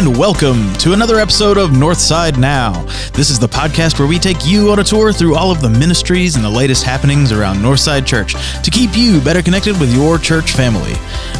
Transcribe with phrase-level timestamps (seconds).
[0.00, 2.84] Hello and welcome to another episode of Northside Now.
[3.12, 5.68] This is the podcast where we take you on a tour through all of the
[5.68, 8.32] ministries and the latest happenings around Northside Church
[8.64, 10.94] to keep you better connected with your church family.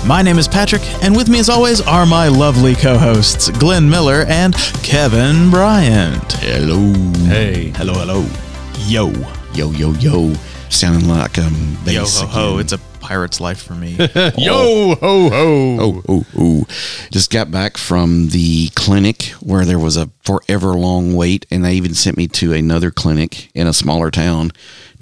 [0.07, 4.27] My name is Patrick, and with me as always are my lovely co-hosts Glenn Miller
[4.29, 6.33] and Kevin Bryant.
[6.35, 6.93] Hello.
[7.29, 7.73] Hey.
[7.77, 8.27] Hello, hello.
[8.81, 9.11] Yo.
[9.55, 10.35] Yo, yo, yo.
[10.69, 12.61] Sounding like um bass Yo ho ho, again.
[12.61, 13.97] it's a pirate's life for me.
[14.39, 14.95] Yo oh.
[14.95, 15.77] ho ho.
[15.81, 16.65] Oh, oh, oh.
[17.11, 21.75] Just got back from the clinic where there was a forever long wait, and they
[21.75, 24.53] even sent me to another clinic in a smaller town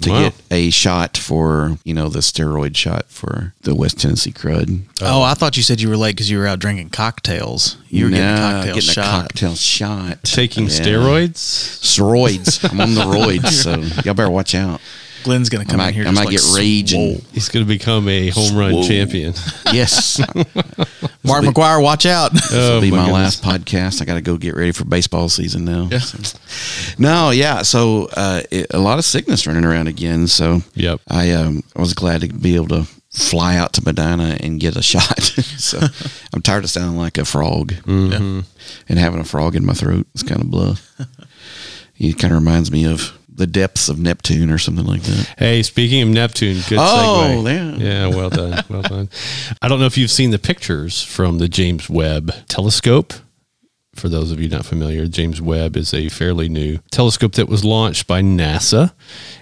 [0.01, 0.21] to Wow.
[0.23, 4.81] get a shot for, you know, the steroid shot for the West Tennessee crud.
[5.03, 7.77] oh, I thought you said you were late because you were out drinking cocktails.
[7.89, 9.05] You were getting a cocktail getting shot.
[9.05, 10.23] a cocktail shot.
[10.23, 10.69] Taking Yeah.
[10.69, 11.35] steroids?
[11.35, 12.71] Steroids.
[12.71, 14.81] I'm on the roids, so y'all better watch out.
[15.23, 16.03] Glenn's gonna I come might, in here.
[16.03, 17.11] I just might like get rage swole.
[17.13, 18.83] and He's going to become a home run Whoa.
[18.87, 19.33] champion.
[19.73, 20.19] yes.
[21.23, 22.31] Mark McGwire, watch out.
[22.33, 24.01] This will Oh, be my, my last podcast.
[24.01, 25.89] I got to go get ready for baseball season now.
[25.99, 26.39] So.
[26.97, 27.61] No, yeah.
[27.63, 30.27] So uh, it, a lot of sickness running around again.
[30.27, 31.01] So Yep.
[31.09, 34.75] I um, I was glad to be able to fly out to Medina and get
[34.75, 35.19] a shot.
[35.21, 35.79] so
[36.33, 38.41] I'm tired of sounding like a frog Mm-hmm.
[38.87, 40.07] and having a frog in my throat.
[40.13, 40.75] It's kind of blah.
[41.97, 45.33] it kind of reminds me of the depths of Neptune or something like that.
[45.39, 47.79] Hey, speaking of Neptune, good Oh, segue.
[47.79, 47.85] yeah.
[47.85, 48.63] Yeah, well done.
[48.69, 49.09] Well done.
[49.61, 53.13] I don't know if you've seen the pictures from the James Webb telescope.
[53.95, 57.65] For those of you not familiar, James Webb is a fairly new telescope that was
[57.65, 58.93] launched by NASA,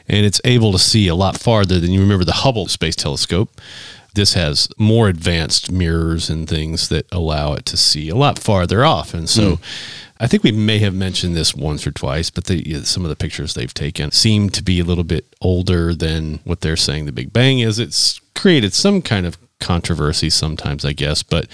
[0.07, 3.49] and it's able to see a lot farther than you remember the Hubble Space Telescope.
[4.15, 8.83] This has more advanced mirrors and things that allow it to see a lot farther
[8.83, 9.13] off.
[9.13, 9.63] And so hmm.
[10.19, 13.15] I think we may have mentioned this once or twice, but the, some of the
[13.15, 17.11] pictures they've taken seem to be a little bit older than what they're saying the
[17.11, 17.80] Big Bang is.
[17.80, 21.47] It's created some kind of controversy sometimes, I guess, but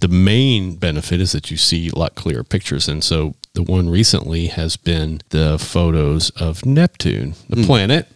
[0.00, 2.88] the main benefit is that you see a lot clearer pictures.
[2.88, 7.64] And so the one recently has been the photos of Neptune, the hmm.
[7.64, 8.08] planet.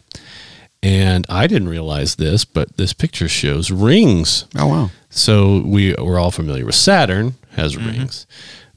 [0.83, 4.47] And I didn't realize this, but this picture shows rings.
[4.57, 4.91] Oh wow!
[5.11, 7.91] So we we're all familiar with Saturn has mm-hmm.
[7.91, 8.27] rings,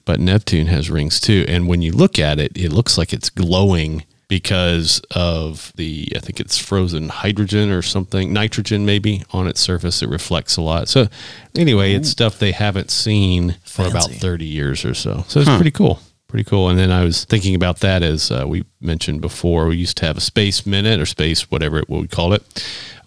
[0.06, 1.46] but Neptune has rings too.
[1.48, 6.20] And when you look at it, it looks like it's glowing because of the I
[6.20, 10.02] think it's frozen hydrogen or something, nitrogen maybe on its surface.
[10.02, 10.88] It reflects a lot.
[10.90, 11.08] So
[11.56, 15.24] anyway, it's stuff they haven't seen for about 30 years or so.
[15.28, 16.00] So it's pretty cool.
[16.28, 16.70] Pretty cool.
[16.70, 19.68] And then I was thinking about that as uh, we mentioned before.
[19.68, 22.42] We used to have a space minute or space, whatever it, what we call it.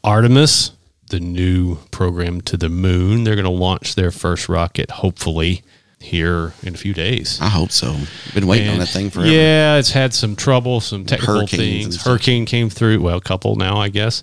[0.04, 0.70] Artemis,
[1.10, 3.24] the new program to the moon.
[3.24, 5.64] They're going to launch their first rocket, hopefully,
[5.98, 7.38] here in a few days.
[7.40, 7.96] I hope so.
[8.34, 9.30] Been waiting on that thing forever.
[9.30, 12.02] Yeah, it's had some trouble, some technical Hurricanes things.
[12.04, 13.00] Hurricane came through.
[13.00, 14.22] Well, a couple now, I guess.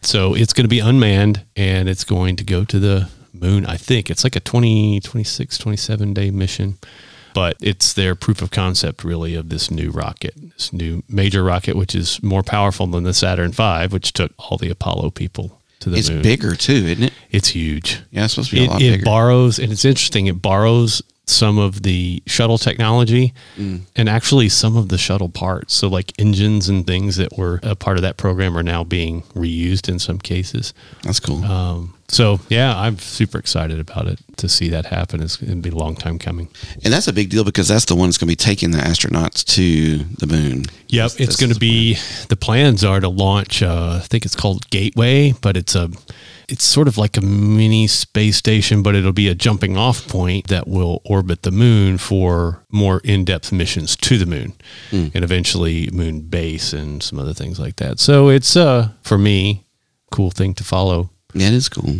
[0.00, 3.66] So it's going to be unmanned and it's going to go to the moon.
[3.66, 6.78] I think it's like a 20, 26, 27 day mission.
[7.34, 11.76] But it's their proof of concept, really, of this new rocket, this new major rocket,
[11.76, 15.90] which is more powerful than the Saturn V, which took all the Apollo people to
[15.90, 16.22] the It's moon.
[16.22, 17.12] bigger too, isn't it?
[17.30, 19.02] It's huge Yeah, it's supposed to be a lot it bigger.
[19.02, 23.82] It borrows and it's interesting it borrows some of the shuttle technology Mm.
[23.96, 27.76] and actually some of the shuttle parts so like engines and things that were a
[27.76, 30.72] part of that program are now being reused in some cases
[31.02, 31.44] That's cool.
[31.44, 35.70] um, so yeah i'm super excited about it to see that happen it's going to
[35.70, 36.48] be a long time coming
[36.84, 38.78] And that's a big deal because that's the one that's going to be taking the
[38.78, 40.64] astronauts to the moon.
[40.88, 41.96] Yep, This- it's going to be
[42.28, 43.62] the plans are to launch.
[43.62, 45.90] Uh, I think it's called Gateway, but it's a
[46.48, 50.46] it's sort of like a mini space station, but it'll be a jumping off point
[50.48, 54.52] that will orbit the moon for more in depth missions to the moon,
[54.90, 55.08] Hmm.
[55.14, 57.98] and eventually moon base and some other things like that.
[57.98, 59.66] So it's uh for me,
[60.12, 61.10] cool thing to follow.
[61.40, 61.96] Yeah, it is cool.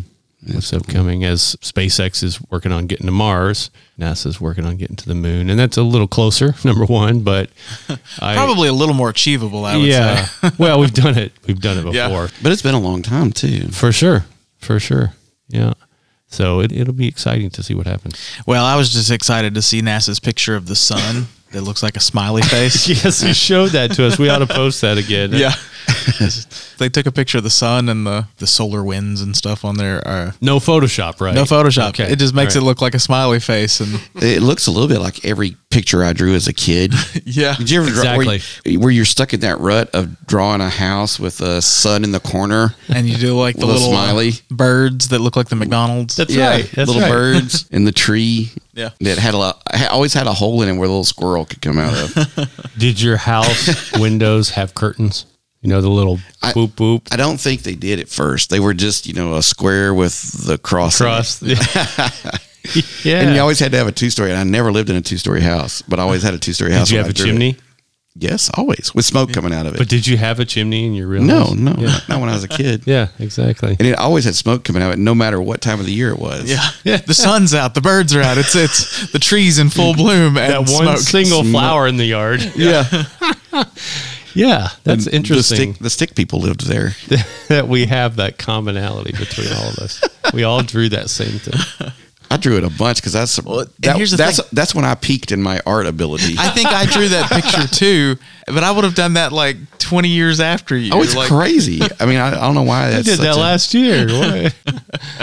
[0.52, 5.06] What's upcoming as SpaceX is working on getting to Mars, NASA's working on getting to
[5.06, 6.54] the moon, and that's a little closer.
[6.64, 7.50] Number one, but
[8.20, 10.24] I, Probably a little more achievable, I would yeah.
[10.26, 10.50] say.
[10.58, 11.32] well, we've done it.
[11.46, 12.08] We've done it Yeah.
[12.08, 12.28] before.
[12.42, 13.68] But it's been a long time too.
[13.68, 14.26] For sure.
[14.58, 15.12] For sure.
[15.48, 15.74] Yeah.
[16.28, 18.14] So it, it'll be exciting to see what happens.
[18.46, 21.96] Well, I was just excited to see NASA's picture of the sun that looks like
[21.96, 22.88] a smiley face.
[23.04, 24.18] yes, you showed that to us.
[24.18, 25.32] We ought to post that again.
[25.32, 25.52] yeah.
[26.78, 29.76] they took a picture of the sun and the, the solar winds and stuff on
[29.76, 30.06] there.
[30.06, 31.34] Uh, No Photoshop, right?
[31.34, 31.90] no Photoshop.
[31.90, 32.12] Okay.
[32.12, 33.80] It just makes All it look like a smiley face.
[33.80, 36.94] And It looks a little bit like every picture I drew as a kid.
[37.24, 37.54] yeah.
[37.56, 38.72] Did you ever draw where, Exactly.
[38.72, 42.12] you- where you're stuck in that rut of drawing a house with a sun in
[42.12, 42.74] the corner?
[42.88, 44.32] And you do like the Little little, smiley.
[44.50, 46.16] birds that look like the McDonald's.
[46.16, 46.64] That's right.
[46.74, 47.10] That's little right.
[47.10, 48.50] birds in the tree.
[48.72, 48.90] Yeah.
[49.00, 49.60] that had a lot.
[49.90, 52.72] Always had a hole in it where a little squirrel could come out of.
[52.78, 55.26] Did your house windows have curtains?
[55.60, 58.48] You know, the little I- boop boop I don't think they did at first.
[58.48, 60.98] They were just you know a square with the cross.
[60.98, 61.42] cross.
[61.42, 61.56] Yeah.
[63.04, 64.30] And you always had to have a two story.
[64.30, 66.52] And I never lived in a two story house, but I always had a two
[66.52, 66.88] story house.
[66.88, 67.28] Did you have I a drew it.
[67.30, 67.56] chimney?
[68.20, 69.78] Yes, always with smoke coming out of it.
[69.78, 71.54] But did you have a chimney in your real no, house?
[71.54, 71.86] no, Yeah.
[71.86, 72.82] not, not when I was a kid.
[72.86, 73.76] Yeah, exactly.
[73.78, 75.92] And it always had smoke coming out of it, no matter what time of the
[75.92, 76.50] year it was.
[76.50, 76.68] Yeah.
[76.82, 76.96] yeah.
[76.96, 78.36] The sun's out, the birds are out.
[78.36, 80.98] It's it's the trees in full bloom and That one smoke.
[80.98, 82.42] single flower in the yard.
[82.56, 83.04] yeah.
[84.34, 86.94] Yeah, that's And interesting The stick, the stick people lived there.
[87.48, 90.02] that we have that commonality between all of us.
[90.34, 91.92] We all drew that same thing.
[92.30, 94.48] I drew it a bunch because that's Well, that- here's the that's thing.
[94.52, 96.34] that's when I peaked in my art ability.
[96.38, 98.16] I think I drew that picture too,
[98.46, 100.90] but I would have done that like 20 years after you.
[100.92, 101.80] oh, it's like, crazy.
[101.98, 104.06] I mean, I, I don't know why I that's did such that a- last year.
[104.08, 104.54] What?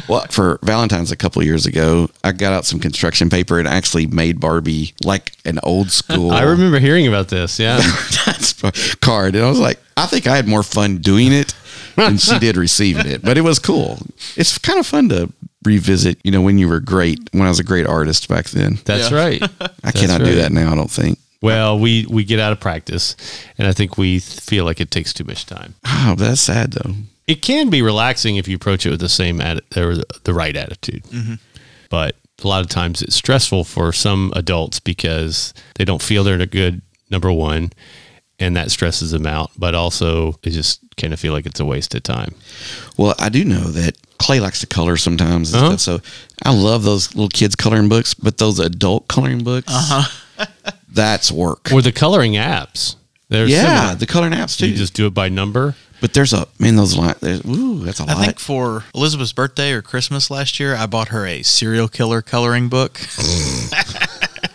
[0.08, 3.68] Well, for Valentine's a couple of years ago, I got out some construction paper and
[3.68, 6.32] actually made Barbie like an old school.
[6.32, 7.60] I remember hearing about this.
[7.60, 7.78] Yeah.
[7.82, 11.54] Valentine's card, and I was like, I think I had more fun doing it
[11.96, 13.22] than she did receiving it.
[13.22, 14.00] But it was cool.
[14.36, 15.32] It's kind of fun to
[15.64, 16.20] revisit.
[16.24, 18.78] You know, when you were great, when I was a great artist back then.
[18.86, 19.18] That's Yeah.
[19.18, 19.44] right.
[19.84, 20.72] I cannot do that now.
[20.72, 21.20] I don't think.
[21.42, 23.16] Well, we we get out of practice,
[23.58, 25.76] and I think we feel like it takes too much time.
[25.86, 26.94] Oh, that's sad though.
[27.28, 30.34] It can be relaxing if you approach it with the same atti- or the- the
[30.34, 31.36] right attitude, mm-hmm.
[31.90, 36.36] but a lot of times it's stressful for some adults because they don't feel they're
[36.36, 36.82] in a good
[37.12, 37.72] number one,
[38.40, 39.52] and that stresses them out.
[39.58, 42.36] But also, they just kind of feel like it's a waste of time.
[42.98, 45.78] Well, I do know that Clay likes to color sometimes and Uh-huh.
[45.78, 46.04] stuff.
[46.04, 46.10] So
[46.44, 49.72] I love those little kids coloring books, but those adult coloring books,
[50.92, 51.72] that's work.
[51.74, 52.96] Or the coloring apps.
[53.30, 53.96] They're yeah, similar.
[53.96, 54.68] the coloring apps too.
[54.70, 55.76] you just do it by number.
[56.00, 56.76] but there's a man.
[56.76, 57.18] Those lines.
[57.22, 58.18] there's- Ooh, that's a I lot.
[58.18, 62.22] I think for Elizabeth's birthday or Christmas last year, I bought her a serial killer
[62.22, 63.00] coloring book.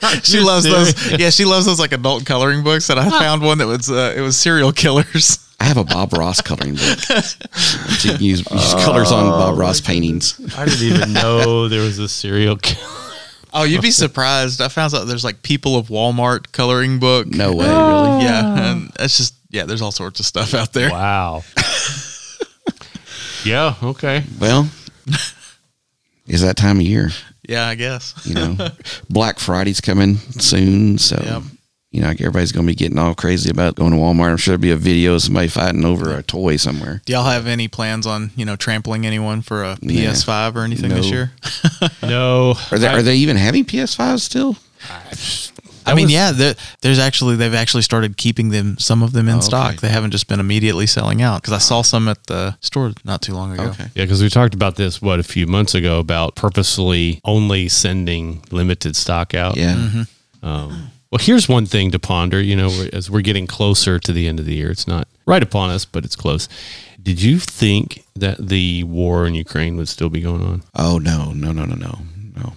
[0.23, 1.19] she loves those.
[1.19, 2.89] Yeah, she loves those like adult coloring books.
[2.91, 5.47] And I found one that was uh, it was serial killers.
[5.61, 6.99] I have a Bob Ross coloring book.
[7.99, 10.41] she can use, use colors on Bob Ross paintings.
[10.57, 12.97] I didn't even know there was a serial killer.
[13.53, 14.61] Oh, you'd be surprised.
[14.63, 17.27] I found out there's like people of Walmart coloring book.
[17.27, 18.13] No way, Oh.
[18.17, 18.25] really.
[18.25, 19.65] Yeah, and it's just yeah.
[19.67, 20.91] There's all sorts of stuff out there.
[20.91, 21.43] Wow.
[23.45, 23.75] yeah.
[23.83, 24.25] Okay.
[24.39, 24.69] Well,
[26.27, 27.11] is that time of year?
[27.51, 28.15] Yeah, I guess.
[28.25, 28.69] You know,
[29.09, 31.43] Black Friday's coming soon, so Yep.
[31.91, 34.31] you know like everybody's going to be getting all crazy about going to Walmart.
[34.31, 37.03] I'm sure there'll be a video of somebody fighting over a toy somewhere.
[37.05, 40.91] Do y'all have any plans on you know trampling anyone for a PS5 or anything
[40.91, 41.13] this No.
[41.13, 41.33] year?
[42.03, 42.55] No.
[42.71, 44.57] Are they I- are they even having PS5s still?
[45.87, 49.29] I mean, was- yeah, there- there's actually they've actually started keeping them some of them
[49.29, 49.69] in Oh, stock.
[49.75, 49.79] okay.
[49.87, 53.23] They haven't just been immediately selling out because I saw some at the store not
[53.23, 53.65] too long ago.
[53.71, 53.85] Okay.
[53.95, 58.43] Yeah, because we talked about this what a few months ago about purposely only sending
[58.51, 59.57] limited stock out.
[59.57, 60.05] Yeah.
[60.43, 62.41] Um, well, here's one thing to ponder.
[62.41, 65.43] You know, as we're getting closer to the end of the year, it's not right
[65.43, 66.49] upon us, but it's close.
[67.03, 70.63] Did you think that the war in Ukraine would still be going on?
[70.77, 71.99] Oh no, no, no, no, no,
[72.37, 72.53] no.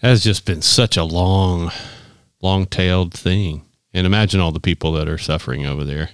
[0.00, 1.70] That has just been such a long,
[2.42, 3.62] long-tailed thing.
[3.92, 6.10] And imagine all the people that are suffering over there.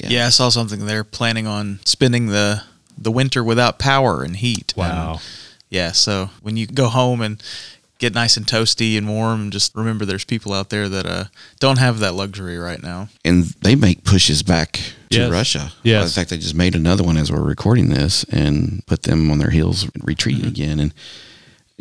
[0.00, 0.26] Yeah.
[0.26, 0.86] I saw something.
[0.86, 2.62] They're planning on spending the
[2.96, 4.72] the winter without power and heat.
[4.76, 5.14] Wow.
[5.14, 5.20] And,
[5.70, 5.92] yeah.
[5.92, 7.42] So when you go home and
[7.98, 11.24] get nice and toasty and warm, just remember there's people out there that uh,
[11.58, 13.08] don't have that luxury right now.
[13.24, 14.74] And they make pushes back
[15.10, 15.30] to Yes.
[15.30, 15.72] Russia.
[15.82, 16.02] Yeah.
[16.02, 19.38] In fact, they just made another one as we're recording this and put them on
[19.38, 20.04] their heels, Mm-hmm.
[20.06, 20.78] retreating again.
[20.78, 20.94] And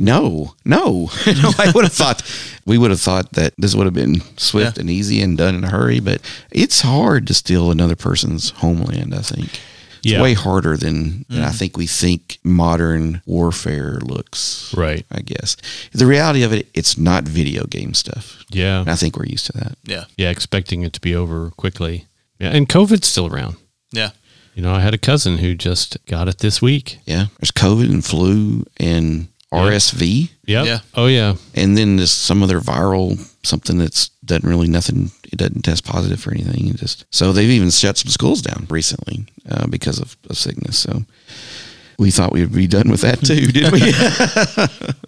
[0.01, 1.51] no, no, no.
[1.58, 2.24] I would have thought
[2.65, 4.81] we would have thought that this would have been swift Yeah.
[4.81, 6.00] and easy and done in a hurry.
[6.00, 9.13] But it's hard to steal another person's homeland.
[9.15, 9.60] I think.
[10.03, 10.22] It's Yeah.
[10.24, 11.58] way harder than, than I Mm-hmm.
[11.58, 14.74] think we think modern warfare looks.
[14.75, 15.05] Right.
[15.12, 15.55] I guess
[15.91, 18.43] the reality of it, it's not video game stuff.
[18.50, 18.79] Yeah.
[18.81, 19.77] And I think we're used to that.
[19.84, 20.05] Yeah.
[20.17, 20.31] Yeah.
[20.31, 22.08] Expecting it to be over quickly.
[22.39, 22.50] Yeah.
[22.50, 23.58] And COVID's still around.
[23.91, 24.10] Yeah.
[24.55, 26.98] You know, I had a cousin who just got it this week.
[27.05, 27.27] Yeah.
[27.39, 30.29] There's COVID and flu and RSV.
[30.46, 30.65] Yep.
[30.65, 30.79] Yeah.
[30.96, 31.36] Oh, yeah.
[31.53, 35.12] And then there's some other viral something that's doesn't really nothing.
[35.31, 36.67] It doesn't test positive for anything.
[36.67, 40.77] It just so they've even shut some schools down recently uh, because of, of sickness.
[40.77, 41.03] So
[41.98, 43.74] we thought we would be done with that too, didn't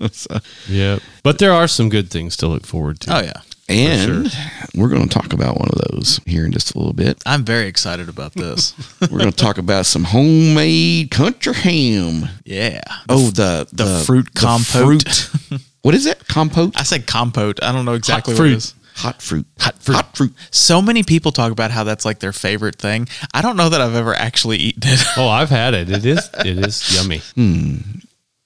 [0.01, 0.07] we?
[0.11, 1.01] so, Yep.
[1.23, 3.17] But there are some good things to look forward to.
[3.17, 3.41] Oh yeah.
[3.69, 4.31] And
[4.75, 7.21] we're going to talk about one of those here in just a little bit.
[7.25, 8.73] I'm very excited about this.
[9.01, 12.29] We're going to talk about some homemade country ham.
[12.45, 12.81] yeah.
[13.07, 15.07] Oh, the the fruit compote.
[15.07, 15.61] fruit.
[15.81, 16.27] what is it?
[16.27, 16.73] Compote?
[16.79, 17.63] I said compote.
[17.63, 18.51] I don't know exactly what fruit.
[18.51, 18.75] it is.
[18.97, 19.45] Hot fruit.
[19.59, 19.95] Hot fruit.
[19.95, 20.33] Hot fruit.
[20.51, 23.07] So many people talk about how that's like their favorite thing.
[23.33, 25.03] I don't know that I've ever actually eaten it.
[25.17, 25.89] Oh, I've had it.
[25.89, 27.19] It is it is yummy.
[27.35, 27.77] Hmm.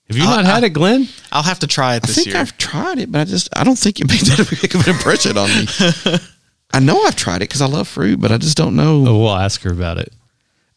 [0.10, 1.08] Have you not had it, Glenn?
[1.32, 2.38] I'll have to try it I this think year.
[2.38, 4.94] I've tried it, but I just I don't think it made that big of an
[4.96, 6.20] impression on me.
[6.74, 9.06] I know I've tried it because I love fruit, but I just don't know.
[9.08, 10.14] Oh, we'll ask her about it.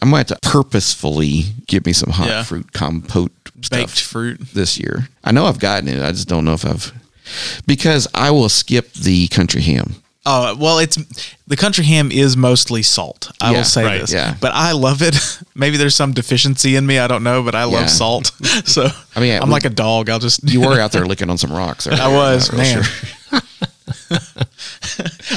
[0.02, 2.42] I might have to purposefully give me some hot Yeah.
[2.42, 3.32] fruit compote
[3.70, 4.40] Baked stuff fruit.
[4.54, 5.08] this year.
[5.22, 6.02] I know I've gotten it.
[6.02, 6.92] I just don't know if I've
[7.66, 9.96] because I will skip the country ham.
[10.32, 10.96] Oh well, it's
[11.48, 13.32] the country ham is mostly salt.
[13.40, 14.36] I Yeah, will say right, this, yeah.
[14.40, 15.16] but I love it.
[15.56, 16.98] Maybe there's some deficiency in me.
[17.00, 17.86] I don't know, but I love Yeah.
[17.86, 18.30] salt.
[18.64, 20.08] So I mean, I'm we- like a dog.
[20.08, 21.86] I'll just You were out there licking on some rocks.
[21.88, 22.84] I was man.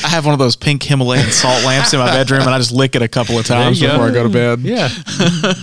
[0.04, 2.72] I have one of those pink Himalayan salt lamps in my bedroom, and I just
[2.72, 3.94] lick it a couple of times you go.
[3.94, 4.60] before I go to bed.
[4.62, 4.90] Yeah.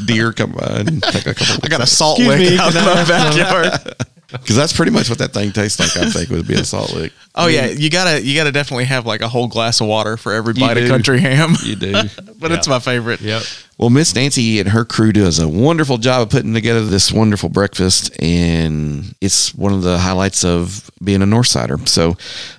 [0.07, 1.61] Deer come by and take a couple.
[1.65, 3.95] I got a salt Excuse lick me, out in my backyard.
[4.33, 5.97] Because that's pretty much what that thing tastes like.
[5.97, 7.13] I think would be a salt lick.
[7.33, 10.33] Oh yeah, you gotta you gotta definitely have like a whole glass of water for
[10.33, 11.55] every You bite of country ham.
[11.63, 11.93] You do.
[12.41, 13.21] but it's my favorite.
[13.21, 13.43] Yep.
[13.79, 17.49] Well, Miss Nancy and her crew does a wonderful job of putting together this wonderful
[17.49, 21.89] breakfast, and it's one of the highlights of being a Northsider.
[21.89, 22.17] So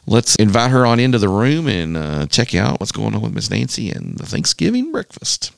[0.08, 3.36] let's invite her on into the room and uh, check out what's going on with
[3.36, 5.52] Miss Nancy and the Thanksgiving breakfast.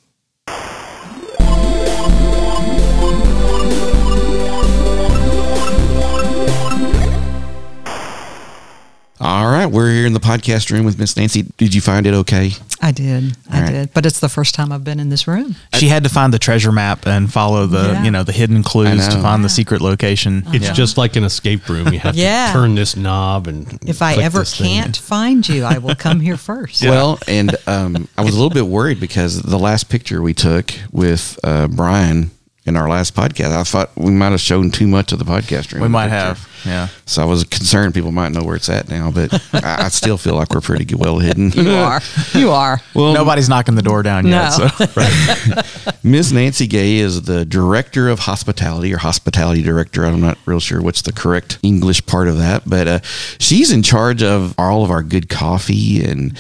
[9.26, 11.44] All right, we're here in the podcast room with Miss Nancy.
[11.56, 12.52] Did you find it okay?
[12.82, 13.38] I did.
[13.50, 13.72] I All right.
[13.72, 13.94] did.
[13.94, 15.56] But it's the first time I've been in this room.
[15.76, 18.04] She had to find the treasure map and follow the Yeah.
[18.04, 19.22] you know the hidden clues to know.
[19.22, 20.44] find the secret location.
[20.48, 20.74] It's Yeah.
[20.74, 21.94] just like an escape room.
[21.94, 22.48] You have Yeah.
[22.48, 26.36] to turn this knob and If I ever can't find you, I will come here
[26.36, 26.84] first.
[26.84, 30.74] Well, and um, I was a little bit worried because the last picture we took
[30.92, 32.32] with uh, Brian
[32.66, 35.72] in our last podcast, I thought we might have shown too much of the podcast
[35.72, 35.82] room.
[35.82, 36.18] we might picture.
[36.18, 36.48] have.
[36.66, 36.88] Yeah.
[37.06, 40.18] So I was concerned people might know where it's at now, but I, I still
[40.18, 41.52] feel like we're pretty well hidden.
[41.52, 42.02] You are.
[42.34, 42.80] You are.
[42.94, 44.58] Well, Nobody's knocking the door down yet.
[44.60, 44.68] No.
[44.68, 46.34] So Ms.
[46.34, 50.06] Nancy Gay is the director of hospitality or hospitality director.
[50.06, 53.00] I'm not real sure what's the correct English part of that, but uh,
[53.40, 56.38] she's in charge of all of our good coffee and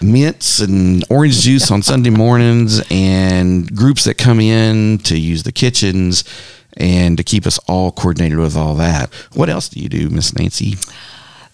[0.00, 5.52] mints and orange juice on Sunday mornings and groups that come in to use the
[5.52, 6.24] kitchens
[6.76, 9.12] and to keep us all coordinated with all that.
[9.34, 10.74] What else do you do, Miss Nancy?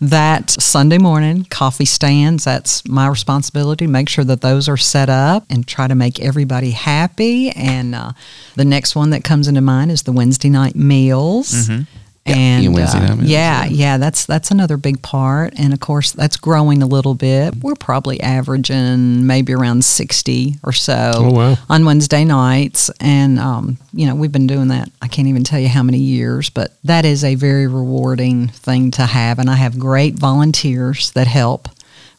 [0.00, 3.88] That Sunday morning coffee stands, that's my responsibility.
[3.88, 7.50] Make sure that those are set up and try to make everybody happy.
[7.50, 8.12] And uh,
[8.54, 11.52] the next one that comes into mind is the Wednesday night meals.
[11.68, 11.86] And
[12.36, 13.64] yeah, Wednesday uh, night yeah.
[13.66, 17.54] yeah, that's that's another big part, and of course that's growing a little bit.
[17.62, 21.56] We're probably averaging maybe around sixty or so Oh, wow.
[21.68, 24.90] on Wednesday nights, and um, you know we've been doing that.
[25.02, 28.90] I can't even tell you how many years, but that is a very rewarding thing
[28.92, 31.68] to have, and I have great volunteers that help.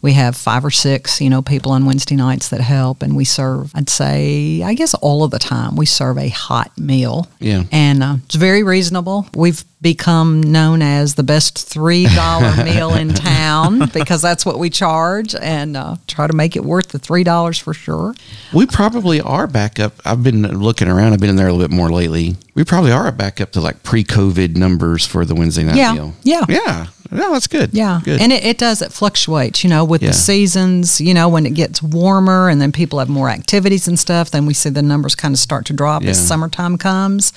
[0.01, 3.25] We have five or six, you know, people on Wednesday nights that help, and we
[3.25, 3.71] serve.
[3.75, 7.63] I'd say, I guess, all of the time we serve a hot meal, Yeah.
[7.71, 9.27] and uh, it's very reasonable.
[9.35, 14.69] We've become known as the best three dollar meal in town because that's what we
[14.69, 18.13] charge, and uh, try to make it worth the three dollars for sure.
[18.53, 19.93] We probably are back up.
[20.05, 21.11] I've been looking around.
[21.13, 22.37] I've been in there a little bit more lately.
[22.55, 26.13] We probably are back up to like pre-COVID numbers for the Wednesday night Yeah, meal.
[26.23, 26.45] yeah.
[26.47, 26.87] yeah.
[27.11, 27.71] No, that's good.
[27.73, 28.21] Yeah, good.
[28.21, 28.81] and it, it does.
[28.81, 30.09] It fluctuates, you know, with Yeah.
[30.09, 31.01] the seasons.
[31.01, 34.45] You know, when it gets warmer and then people have more activities and stuff, then
[34.45, 37.33] we see the numbers kind of start to drop as summertime comes.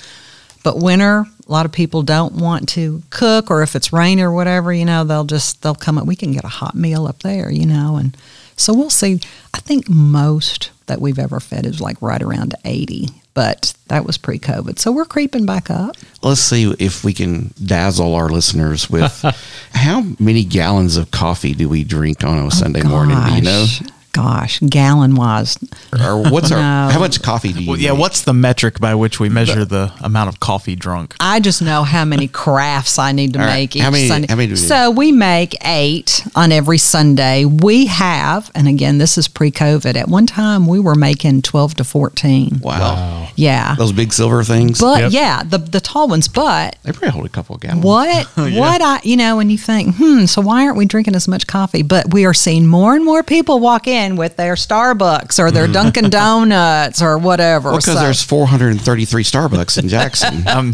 [0.63, 4.31] But winter, a lot of people don't want to cook, or if it's rain or
[4.31, 6.05] whatever, you know, they'll just they'll come up.
[6.05, 8.15] We can get a hot meal up there, you know, and
[8.55, 9.19] so we'll see.
[9.53, 14.17] I think most that we've ever fed is like right around eighty, but that was
[14.17, 15.95] pre-COVID, so we're creeping back up.
[16.21, 19.25] Let's see if we can dazzle our listeners with
[19.73, 23.17] how many gallons of coffee do we drink on a oh, Sunday morning?
[23.27, 23.65] Do you know?
[24.13, 25.57] Gosh, Gosh, gallon wise,
[25.91, 26.93] Or what's our No.
[26.93, 27.69] how much coffee do you?
[27.71, 27.99] well, yeah, make?
[27.99, 31.15] what's the metric by which we measure the amount of coffee drunk?
[31.19, 33.53] I just know how many crafts I need to All right.
[33.55, 34.27] make each How many- Sunday.
[34.29, 34.65] how many do we do?
[34.67, 37.45] so we make eight on every Sunday.
[37.45, 39.95] We have, and again, this is pre-COVID.
[39.95, 42.59] At one time, we were making twelve to fourteen.
[42.61, 43.27] Wow.
[43.35, 44.79] Yeah, Those big silver things.
[44.79, 45.11] but Yep.
[45.11, 46.27] yeah, the the tall ones.
[46.27, 47.83] But they probably hold a couple of gallons.
[47.83, 51.27] what what I you know, and you think, hmm, so why aren't we drinking as
[51.27, 51.81] much coffee?
[51.81, 55.67] But we are seeing more and more people walk in with their Starbucks or their
[55.67, 57.69] Dunkin' Donuts or whatever.
[57.71, 60.43] Well, because So- there's 433 Starbucks in Jackson.
[60.47, 60.73] I'm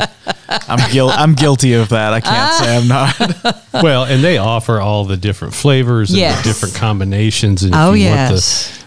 [0.67, 2.11] I'm guil- I'm guilty of that.
[2.13, 3.63] I can't say I'm not.
[3.83, 6.37] well, and they offer all the different flavors and Yes.
[6.43, 7.63] the different combinations.
[7.63, 8.83] And if Oh, you yes.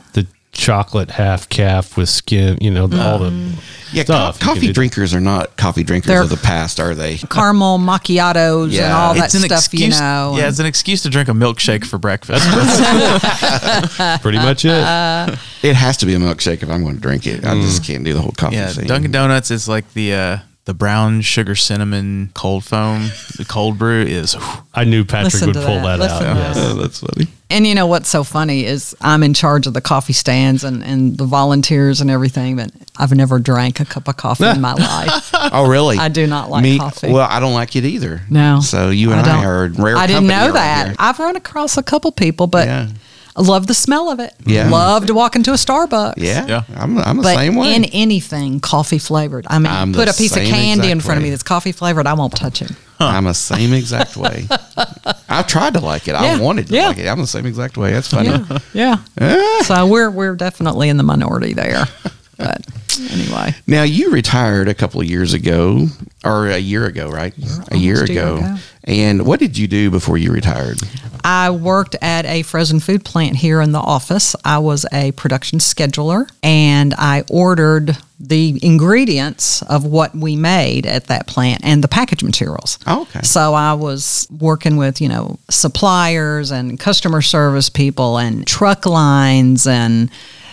[0.52, 3.58] Want the, the chocolate half caff with skim, you know, all the
[3.92, 4.36] yeah, stuff.
[4.36, 7.16] you can coffee drinkers are not coffee drinkers They're- of the past, are they?
[7.30, 8.96] caramel macchiatos and Yeah.
[8.96, 9.82] all that an stuff, excuse.
[9.82, 10.34] you know.
[10.36, 12.44] yeah, it's an excuse to drink a milkshake for breakfast.
[14.22, 15.38] Pretty much it.
[15.62, 17.44] It has to be a milkshake if I'm going to drink it.
[17.44, 18.86] I just can't do the whole coffee yeah, thing.
[18.86, 23.02] Dunkin' Donuts is like the uh, the brown sugar cinnamon cold foam,
[23.36, 24.34] the cold brew is.
[24.34, 25.98] whew, I knew Patrick Listen would pull that.
[25.98, 26.36] that, out.
[26.36, 26.56] Yes.
[26.56, 26.70] that.
[26.70, 27.26] Oh, that's funny.
[27.50, 30.82] And you know what's so funny is I'm in charge of the coffee stands and,
[30.82, 34.72] and the volunteers and everything, but I've never drank a cup of coffee in my
[34.74, 35.30] life.
[35.34, 35.98] Oh, really?
[35.98, 37.12] I do not like Me, coffee.
[37.12, 38.22] Well, I don't like it either.
[38.30, 38.60] No.
[38.60, 39.44] So you and I, don't.
[39.44, 39.96] are rare.
[39.96, 40.86] I didn't know that.
[40.86, 40.96] here.
[40.98, 42.88] I've run across a couple people, but Yeah.
[43.34, 44.34] I love the smell of it.
[44.44, 44.68] Yeah.
[44.68, 46.14] Love to walk into a Starbucks.
[46.18, 46.62] Yeah, Yeah.
[46.76, 47.74] I'm, I'm the But same way.
[47.74, 51.18] in anything coffee flavored, I mean, I'm put a piece of candy in exact front
[51.18, 52.70] of me that's coffee flavored, I won't touch it.
[53.00, 54.46] I'm the same exact way.
[55.28, 56.12] I've tried to like it.
[56.12, 56.88] Yeah, I wanted to yeah.
[56.88, 57.08] like it.
[57.08, 57.92] I'm the same exact way.
[57.92, 58.28] That's funny.
[58.72, 59.60] Yeah, yeah.
[59.62, 61.86] so we're we're definitely in the minority there.
[62.42, 65.86] But anyway, Now you retired a couple of years ago,
[66.24, 67.34] or a year ago, right?
[67.70, 68.36] a year ago.
[68.36, 68.56] ago.
[68.84, 70.80] And what did you do before you retired?
[71.24, 74.34] I worked at a frozen food plant here in the office.
[74.44, 81.06] I was a production scheduler and I ordered the ingredients of what we made at
[81.06, 82.78] that plant and the package materials.
[82.86, 83.20] Oh, okay.
[83.22, 89.66] So I was working with, you know, suppliers and customer service people and truck lines
[89.66, 90.10] and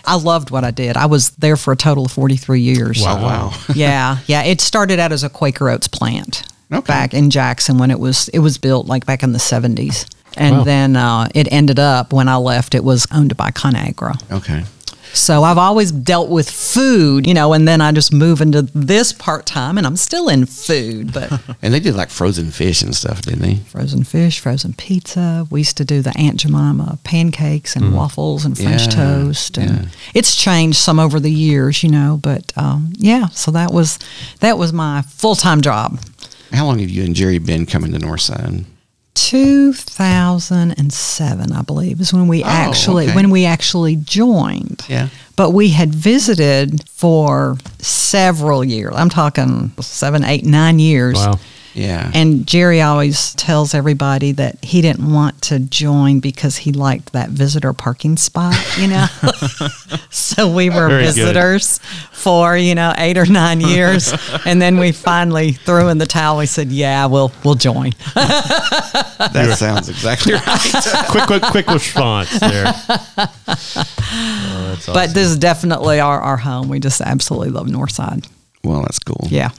[0.10, 0.98] I loved what I did.
[0.98, 3.02] I was there for a total of 43 years.
[3.06, 3.54] Oh, wow.
[3.76, 4.44] yeah, yeah.
[4.44, 6.86] It started out as a Quaker Oats plant Okay.
[6.88, 10.06] back in Jackson when it was it was built like back in the seventies,
[10.38, 10.64] and Wow.
[10.64, 14.20] then uh, it ended up when I left, it was owned by Conagra.
[14.32, 14.64] Okay.
[15.14, 19.12] So I've always dealt with food, you know, and then I just move into this
[19.12, 22.96] part time, and I'm still in food, but And they did like frozen fish and
[22.96, 23.56] stuff, didn't they?
[23.56, 25.48] frozen fish, frozen pizza.
[25.50, 28.86] We used to do the Aunt Jemima pancakes and waffles and French Mm.
[28.92, 29.90] Yeah, toast, and yeah.
[30.14, 32.20] it's changed some over the years, you know.
[32.22, 34.00] But um, yeah, so that was
[34.40, 36.00] that was my full time job.
[36.54, 38.64] How long have you and Jerry been coming to Northside?
[39.28, 43.16] 2007, I believe, is when we oh, actually okay.
[43.16, 44.86] when we actually joined.
[44.88, 45.10] Yeah.
[45.36, 48.94] But we had visited for several years.
[48.96, 51.16] I'm talking seven, eight, nine years.
[51.16, 51.38] Wow.
[51.74, 52.12] Yeah.
[52.14, 57.30] And Jerry always tells everybody that he didn't want to join because he liked that
[57.30, 59.06] visitor parking spot, you know?
[60.10, 61.16] so we were Very good.
[61.16, 61.80] visitors
[62.20, 64.14] for, you know, eight or nine years.
[64.46, 66.38] and then we finally threw in the towel.
[66.38, 67.92] We said, yeah, we'll, we'll join.
[68.16, 71.06] that sounds exactly right.
[71.10, 72.66] quick, quick, quick response there.
[72.68, 76.70] Oh, that's But this is definitely our, our home.
[76.70, 78.28] We just absolutely love Northside.
[78.64, 79.28] well, that's cool.
[79.30, 79.50] Yeah.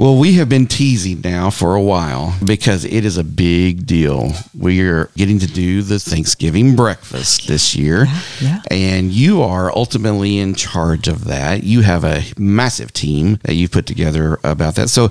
[0.00, 4.32] Well, we have been teasing now for a while because it is a big deal.
[4.54, 8.06] We're getting to do the Thanksgiving breakfast this year.
[8.40, 8.62] yeah.
[8.70, 11.64] And you are ultimately in charge of that.
[11.64, 14.88] You have a massive team that you've put together about that.
[14.88, 15.10] So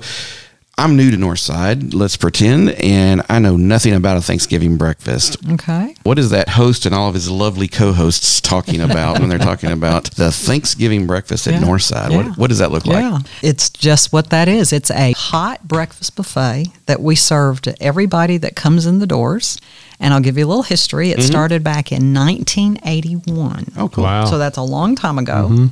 [0.80, 5.36] I'm new to Northside, let's pretend, and I know nothing about a Thanksgiving breakfast.
[5.46, 5.94] Okay.
[6.04, 9.72] What is that host and all of his lovely co-hosts talking about when they're talking
[9.72, 12.12] about the Thanksgiving breakfast at Yeah, Northside?
[12.12, 12.16] yeah.
[12.16, 13.26] What, what does that look Yeah, like?
[13.42, 14.72] it's just what that is.
[14.72, 19.60] It's a hot breakfast buffet that we serve to everybody that comes in the doors.
[20.02, 21.10] And I'll give you a little history.
[21.10, 21.26] It mm-hmm.
[21.26, 23.72] started back in 1981.
[23.76, 24.04] Oh, cool.
[24.04, 24.24] Wow.
[24.24, 25.48] So that's a long time ago.
[25.50, 25.66] Mm-hmm.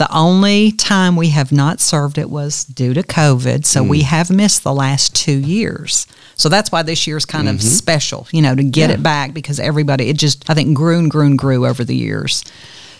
[0.00, 3.66] The only time we have not served it was due to COVID.
[3.66, 4.04] So we mm.
[4.04, 6.06] have missed the last two years.
[6.36, 7.68] So that's why this year's kind of mm-hmm.
[7.68, 11.10] special, you know, to get it back because everybody, it just, I think, grew and
[11.10, 12.42] grew and grew over the years.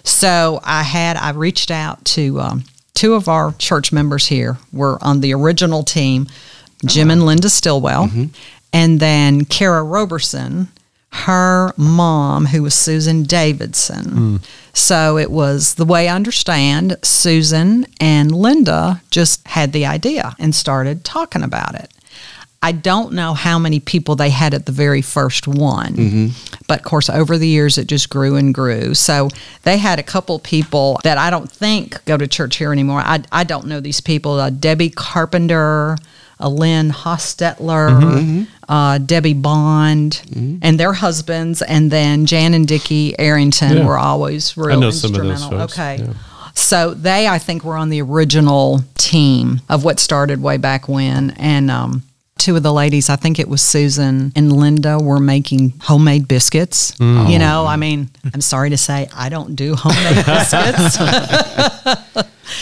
[0.04, 4.98] So I had, I reached out to um, two of our church members here, were
[5.00, 6.26] on the original team,
[6.84, 7.12] Jim uh-huh.
[7.14, 8.24] and Linda Stillwell, mm-hmm.
[8.74, 10.68] and then Kara Roberson,
[11.12, 14.40] her mom, who was Susan Davidson.
[14.72, 20.54] So it was the way I understand, Susan and Linda just had the idea and
[20.54, 21.90] started talking about it.
[22.62, 25.94] I don't know how many people they had at the very first one,
[26.68, 28.92] but of course, over the years, it just grew and grew.
[28.94, 29.30] So
[29.62, 33.00] they had a couple people that I don't think go to church here anymore.
[33.00, 35.96] I, I don't know these people uh, Debbie Carpenter,
[36.40, 38.72] Uh, Lynn Hostetler, mm-hmm, mm-hmm.
[38.72, 40.58] uh, Debbie Bond, mm-hmm.
[40.62, 43.86] and their husbands, and then Jan and Dickie Arrington Yeah.
[43.86, 45.58] were always real know some of those instrumental.
[45.66, 45.96] folks, Okay.
[46.02, 46.12] yeah.
[46.54, 51.30] So they, I think, were on the original team of what started way back when.
[51.38, 52.02] And um,
[52.38, 56.92] two of the ladies, I think it was Susan and Linda, were making homemade biscuits.
[56.92, 57.30] Mm.
[57.30, 57.66] You know, oh.
[57.66, 60.98] I mean, I'm sorry to say, I don't do homemade biscuits.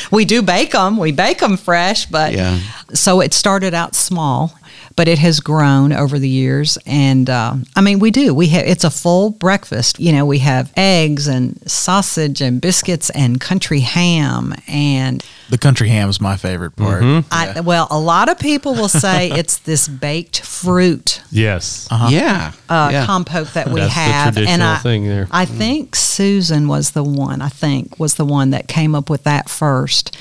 [0.13, 0.97] we do bake them.
[0.97, 2.59] We bake them fresh, but Yeah.
[2.95, 4.59] So it started out small,
[4.97, 6.79] but it has grown over the years.
[6.87, 8.35] And uh, I mean, we do.
[8.35, 10.01] We have it's a full breakfast.
[10.01, 15.89] You know, we have eggs and sausage and biscuits and country ham and The country
[15.89, 17.03] ham is my favorite part.
[17.31, 21.89] I, well, a lot of people will say it's this baked fruit yes.
[21.91, 22.53] Yeah.
[22.69, 23.07] uh, yeah.
[23.07, 25.29] compote that we That's the have, and I, thing there.
[25.31, 27.41] I think Susan was the one.
[27.41, 30.17] I think was the one that came up with that first.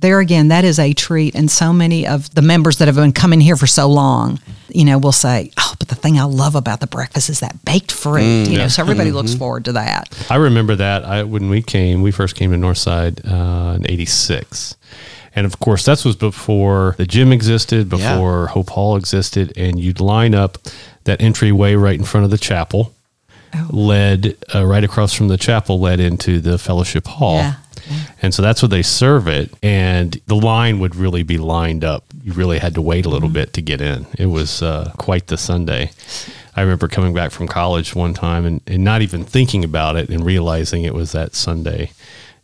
[0.00, 1.34] There again, that is a treat.
[1.34, 4.84] And so many of the members that have been coming here for so long, you
[4.84, 7.92] know, will say, "Oh, but the thing I love about the breakfast is that baked
[7.92, 10.14] fruit." you know, so everybody looks forward to that.
[10.30, 14.76] I remember that I, when we came, we first came to Northside uh, in '86,
[15.34, 20.00] and of course that was before the gym existed, before Hope Hall existed, and you'd
[20.00, 20.58] line up
[21.04, 22.92] that entryway right in front of the chapel,
[23.70, 27.36] led uh, right across from the chapel, led into the fellowship hall.
[27.36, 27.54] Yeah.
[28.22, 29.52] And so that's where they serve it.
[29.62, 32.04] And the line would really be lined up.
[32.22, 34.06] You really had to wait a little bit to get in.
[34.18, 35.90] It was uh, quite the Sunday.
[36.56, 40.08] I remember coming back from college one time and, and not even thinking about it
[40.08, 41.90] and realizing it was that Sunday.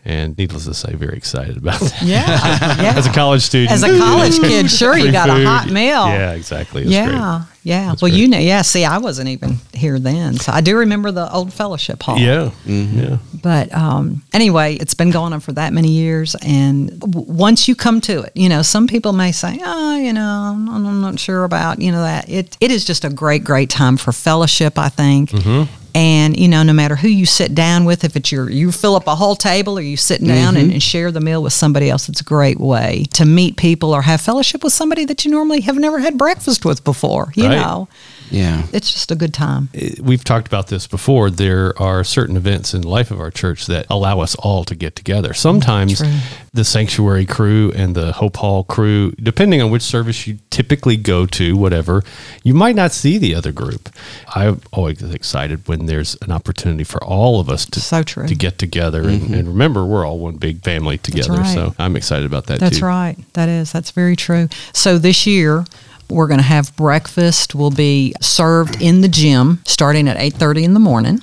[0.05, 2.03] And needless to say, very excited about that.
[2.03, 2.27] Yeah,
[2.83, 2.95] yeah.
[2.97, 6.09] As a college student, As a college kid, sure, you got a hot meal.
[6.09, 6.83] Yeah, exactly.
[6.83, 7.17] It yeah, great.
[7.63, 7.87] yeah.
[7.87, 8.21] That's well, great.
[8.21, 8.63] you know, yeah.
[8.63, 12.19] See, I wasn't even here then, so I do remember the old fellowship hall.
[12.19, 13.19] Yeah, yeah.
[13.45, 17.77] But um, anyway, it's been going on for that many years, and w- once you
[17.77, 21.21] come to it, you know, some people may say, "Oh, you know, I'm, I'm not
[21.21, 24.81] sure about you know that." It it is just a great, great time for fellowship.
[24.81, 25.31] I think.
[25.31, 25.82] Mm-hmm.
[25.95, 28.95] And you know, no matter who you sit down with, if it's your you fill
[28.97, 30.63] up a whole table, or you sit down Mm-hmm.
[30.65, 33.93] and, and share the meal with somebody else, it's a great way to meet people
[33.95, 37.33] or have fellowship with somebody that you normally have never had breakfast with before.
[37.37, 37.57] You Right.
[37.61, 37.89] know,
[38.33, 38.67] Yeah.
[38.73, 39.69] it's just a good time.
[39.75, 41.31] Uh, we've talked about this before.
[41.31, 44.75] There are certain events in the life of our church that allow us all to
[44.75, 45.35] get together.
[45.35, 46.11] Sometimes True.
[46.55, 51.27] the sanctuary crew and the Hope Hall crew, depending on which service you typically go
[51.27, 52.03] to, whatever,
[52.43, 53.89] you might not see the other group.
[54.35, 58.27] I'm always excited when there's an opportunity for all of us to, So true.
[58.27, 59.03] to get together.
[59.03, 59.35] And, mm-hmm.
[59.35, 61.35] and remember, we're all one big family together.
[61.35, 61.55] right.
[61.55, 62.87] So I'm excited about that That's too.
[62.87, 63.17] right.
[63.35, 63.73] That is.
[63.73, 64.49] That's very true.
[64.73, 65.65] So this year
[66.13, 70.75] we're going to have breakfast will be served in the gym starting at 8:30 in
[70.75, 71.21] the morning.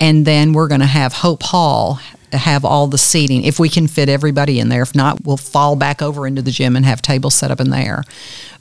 [0.00, 2.00] And then we're going to have Hope Hall
[2.36, 4.82] have all the seating if we can fit everybody in there.
[4.82, 7.70] If not, we'll fall back over into the gym and have tables set up in
[7.70, 8.04] there.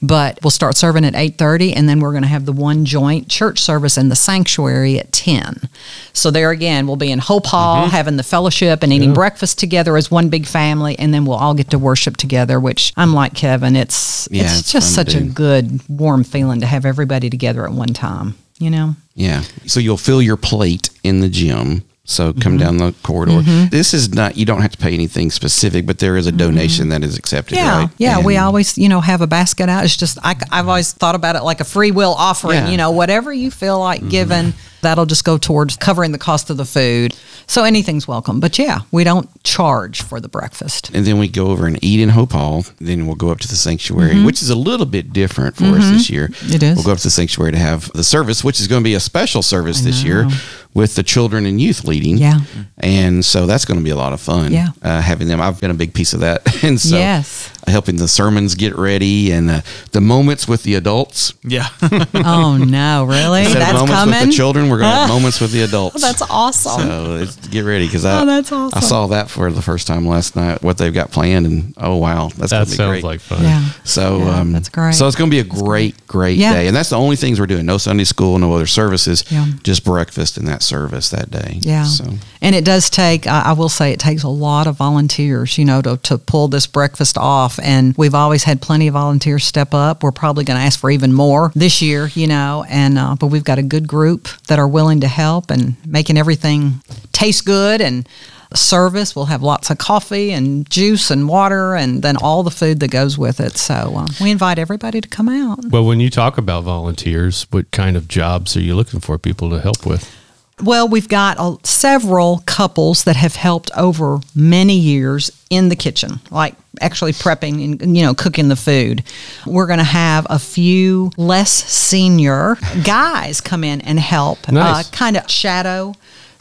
[0.02, 3.30] But we'll start serving at 8:30 and then we're going to have the one joint
[3.30, 5.70] church service in the sanctuary at 10.
[6.12, 7.92] So there again, we'll be in Hope Hall mm-hmm.
[7.92, 11.54] having the fellowship and eating breakfast together as one big family and then we'll all
[11.54, 15.22] get to worship together, which I'm like Kevin, it's Yeah, it's, it's just such a
[15.22, 18.96] good warm feeling to have everybody together at one time, you know.
[19.16, 19.44] Yeah.
[19.68, 21.84] So you'll fill your plate in the gym.
[22.06, 22.58] So come Mm-hmm.
[22.58, 23.42] down the corridor.
[23.70, 26.90] This is not, you don't have to pay anything specific, but there is a donation
[26.90, 27.66] that is accepted, Mm-hmm.
[27.66, 27.90] Yeah, right?
[27.98, 28.20] yeah.
[28.26, 29.86] we always, you know, have a basket out.
[29.86, 32.58] It's just I, have always thought about it like a free will offering.
[32.58, 32.70] Yeah.
[32.70, 34.10] You know, whatever you feel like Mm-hmm.
[34.10, 37.16] giving, that'll just go towards covering the cost of the food.
[37.48, 38.40] So anything's welcome.
[38.42, 40.90] But yeah, we don't charge for the breakfast.
[40.94, 42.66] And then we go over and eat in Hope Hall.
[42.80, 45.90] Then we'll go up to the sanctuary, which is a little bit different for us
[45.90, 46.28] this year.
[46.30, 46.54] Mm-hmm.
[46.54, 46.76] It is.
[46.76, 48.94] We'll go up to the sanctuary to have the service, which is going to be
[48.96, 50.28] a special service this year
[50.74, 52.18] with the children and youth leading.
[52.18, 52.40] Yeah.
[52.80, 54.52] And so that's going to be a lot of fun.
[54.52, 54.70] Yeah.
[54.82, 55.40] Uh, having them.
[55.40, 56.42] I've been a big piece of that.
[56.64, 57.50] and so Yes.
[57.68, 61.34] helping the sermons get ready and uh, the moments with the adults.
[61.44, 61.68] Yeah.
[62.16, 63.42] oh no, really?
[63.44, 64.20] Instead That's of moments coming.
[64.20, 66.02] with the children, we're going to have moments with the adults.
[66.02, 66.82] That's awesome.
[66.82, 68.78] So it's, get ready because I, Oh, that's awesome.
[68.78, 70.64] I saw that for the first time last night.
[70.64, 73.04] What they've got planned, and oh wow, that's That gonna be sounds great.
[73.04, 73.44] like fun.
[73.44, 73.70] yeah.
[73.84, 74.96] So Yeah, um, that's great.
[74.96, 76.54] So it's going to be a great, great Yeah.
[76.54, 77.66] day, and that's the only things we're doing.
[77.66, 79.24] No Sunday school, no other services.
[79.30, 79.46] Yeah.
[79.64, 81.60] Just breakfast and that service that day.
[81.62, 81.84] Yeah.
[81.84, 82.06] So
[82.42, 85.66] And it does take, I, I will say, it takes a lot of volunteers, you
[85.66, 87.60] know, to, to pull this breakfast off.
[87.62, 90.04] And we've always had plenty of volunteers step up.
[90.04, 92.66] We're probably going to ask for even more this year, you know.
[92.70, 96.18] And uh, but we've got a good group that are willing to help and making
[96.18, 98.08] everything taste good and
[98.56, 99.16] service.
[99.16, 102.92] We'll have lots of coffee and juice and water and then all the food that
[102.92, 103.58] goes with it.
[103.58, 105.66] So uh, we invite everybody to come out.
[105.66, 109.50] Well, when you talk about volunteers, what kind of jobs are you looking for people
[109.52, 110.16] to help with?
[110.62, 116.20] Well, we've got uh, several couples that have helped over many years in the kitchen,
[116.30, 119.04] like actually prepping and you know cooking the food.
[119.48, 124.88] We're going to have a few less senior guys come in and help, Nice.
[124.88, 125.94] uh, kind of shadow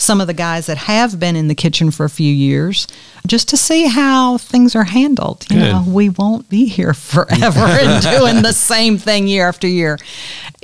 [0.03, 2.89] some of the guys that have been in the kitchen for a few years,
[3.27, 5.47] just to see how things are handled.
[5.49, 5.73] You Good.
[5.73, 9.99] know, we won't be here forever and doing the same thing year after year.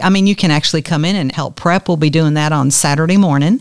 [0.02, 1.88] I mean, you can actually come in and help prep.
[1.88, 3.60] We'll be doing that on Saturday morning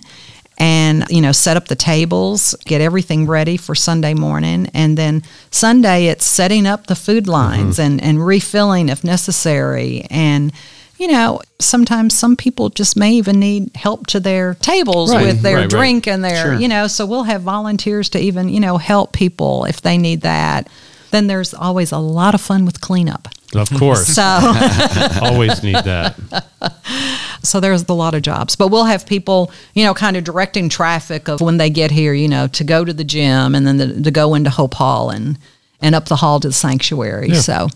[0.57, 4.71] and, you know, set up the tables, get everything ready for Sunday morning.
[4.73, 7.93] And then Sunday, it's setting up the food lines mm-hmm.
[7.93, 10.07] and, and refilling if necessary.
[10.09, 10.51] And,
[10.97, 15.41] you know, sometimes some people just may even need help to their tables Right, with
[15.41, 15.69] their right, right.
[15.69, 16.53] drink and their, Sure.
[16.55, 20.21] you know, so we'll have volunteers to even, you know, help people if they need
[20.21, 20.67] that.
[21.11, 23.27] Then there's always a lot of fun with cleanup.
[23.55, 24.07] Of course.
[24.07, 24.21] So,
[25.21, 26.17] Always need that.
[27.43, 30.67] so there's a lot of jobs, but we'll have people, you know, kind of directing
[30.67, 33.77] traffic of when they get here, you know, to go to the gym and then
[33.77, 35.37] the, to go into Hope Hall and
[35.79, 37.29] and up the hall to the sanctuary.
[37.29, 37.39] Yeah.
[37.39, 37.67] So,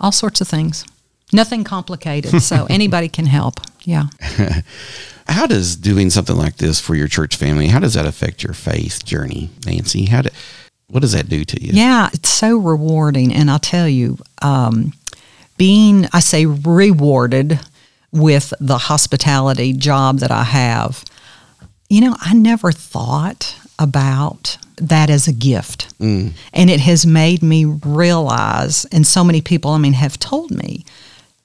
[0.00, 0.84] all sorts of things.
[1.32, 2.42] Nothing complicated.
[2.42, 3.60] So, anybody can help.
[3.84, 4.04] Yeah.
[5.26, 7.68] How does doing something like this for your church family?
[7.68, 10.04] How does that affect your faith journey, Nancy?
[10.06, 10.30] How do,
[10.88, 11.70] what does that do to you?
[11.72, 13.32] Yeah, it's so rewarding.
[13.32, 14.92] And I'll tell you, um,
[15.56, 17.58] being, I say, rewarded
[18.12, 21.04] with the hospitality job that I have,
[21.88, 25.92] you know, I never thought about that as a gift.
[26.52, 30.84] And it has made me realize, and so many people, I mean, have told me,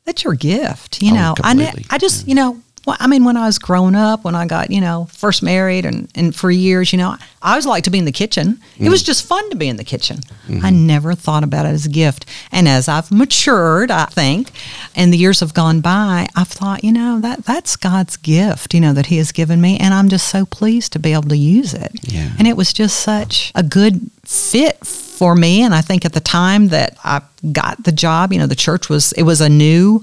[0.10, 1.02] that's your gift.
[1.02, 1.86] You Oh, know, I, completely.
[1.90, 4.72] I just, you know, well, I mean, when I was growing up, when I got,
[4.72, 8.00] you know, first married and, and for years, you know, I always liked to be
[8.00, 8.60] in the kitchen.
[8.80, 8.90] It Mm.
[8.90, 10.18] was just fun to be in the kitchen.
[10.48, 10.66] Mm-hmm.
[10.66, 12.26] I never thought about it as a gift.
[12.52, 14.50] And as I've matured, I think,
[14.96, 18.80] and the years have gone by, I've thought, you know, that that's God's gift, you
[18.82, 19.78] know, that He has given me.
[19.78, 21.92] And I'm just so pleased to be able to use it.
[22.04, 22.32] Yeah.
[22.40, 25.64] And it was just such a good fit for me.
[25.64, 28.88] And I think at the time that I got the job, you know, the church
[28.88, 30.02] was, it was a new,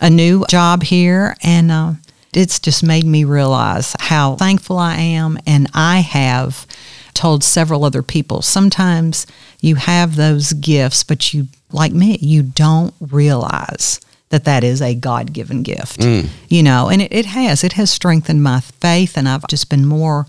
[0.00, 1.36] a new job here.
[1.44, 1.92] And, uh,
[2.34, 5.38] it's just made me realize how thankful I am.
[5.46, 6.66] And I have
[7.14, 9.26] told several other people sometimes
[9.60, 14.94] you have those gifts, but you, like me, you don't realize that that is a
[14.94, 16.02] God given gift.
[16.48, 17.62] You know, and it, it has.
[17.62, 20.26] It has strengthened my faith, and I've just been more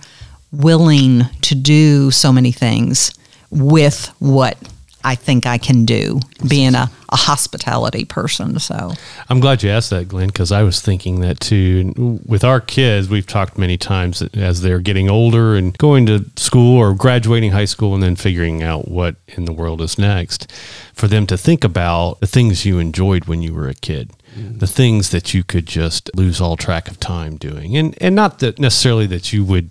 [0.52, 3.12] willing to do so many things
[3.54, 4.58] with what
[5.06, 8.58] I think I can do, being a, a hospitality person.
[8.60, 8.94] So,
[9.30, 12.20] I'm glad you asked that, Glenn, because I was thinking that too.
[12.26, 16.78] With our kids, we've talked many times as they're getting older and going to school
[16.78, 20.50] or graduating high school and then figuring out what in the world is next,
[20.94, 24.12] for them to think about the things you enjoyed when you were a kid.
[24.36, 24.60] Mm-hmm.
[24.60, 28.40] The things that you could just lose all track of time doing, and and not
[28.40, 29.70] that necessarily that you would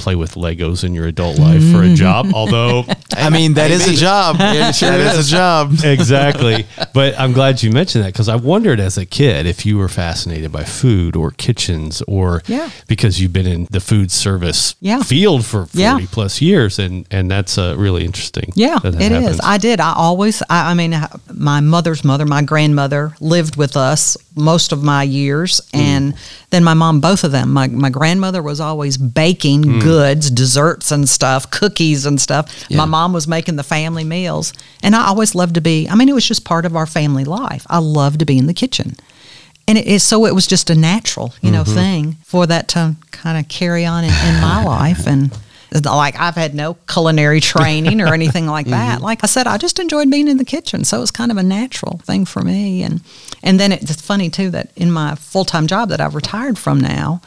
[0.00, 2.84] play with Legos in your adult life for a job, although
[3.16, 4.36] I mean, that is a job.
[4.38, 5.72] that is a job.
[5.84, 6.66] exactly.
[6.94, 9.88] But I'm glad you mentioned that because I wondered as a kid if you were
[9.88, 12.70] fascinated by food or kitchens or Yeah.
[12.88, 15.02] because you've been in the food service Yeah.
[15.02, 15.98] field for 40 Yeah.
[16.10, 16.78] plus years.
[16.78, 18.52] And, and that's uh, really interesting.
[18.54, 19.22] Yeah, that that it is.
[19.22, 19.40] happens.
[19.44, 19.80] I did.
[19.80, 24.72] I always, I, I mean, uh, my mother's mother, my grandmother, lived with us most
[24.72, 25.60] of my years.
[25.74, 25.78] Mm.
[25.80, 26.14] And
[26.50, 29.80] then my mom, both of them, my, my grandmother was always baking Mm.
[29.90, 32.64] Goods, desserts and stuff, cookies and stuff.
[32.68, 32.76] Yeah.
[32.76, 34.52] My mom was making the family meals.
[34.84, 37.24] And I always loved to be, I mean, it was just part of our family
[37.24, 37.66] life.
[37.68, 38.94] I loved to be in the kitchen.
[39.66, 41.74] And it is so it was just a natural, you know, mm-hmm.
[41.74, 45.08] thing for that to kind of carry on in, in my life.
[45.08, 45.36] And
[45.84, 48.72] like I've had no culinary training or anything like mm-hmm.
[48.72, 49.00] that.
[49.00, 51.36] Like I said, I just enjoyed being in the kitchen, so it was kind of
[51.36, 52.82] a natural thing for me.
[52.82, 53.00] And
[53.42, 56.80] and then it's funny too that in my full time job that I've retired from
[56.80, 57.20] now,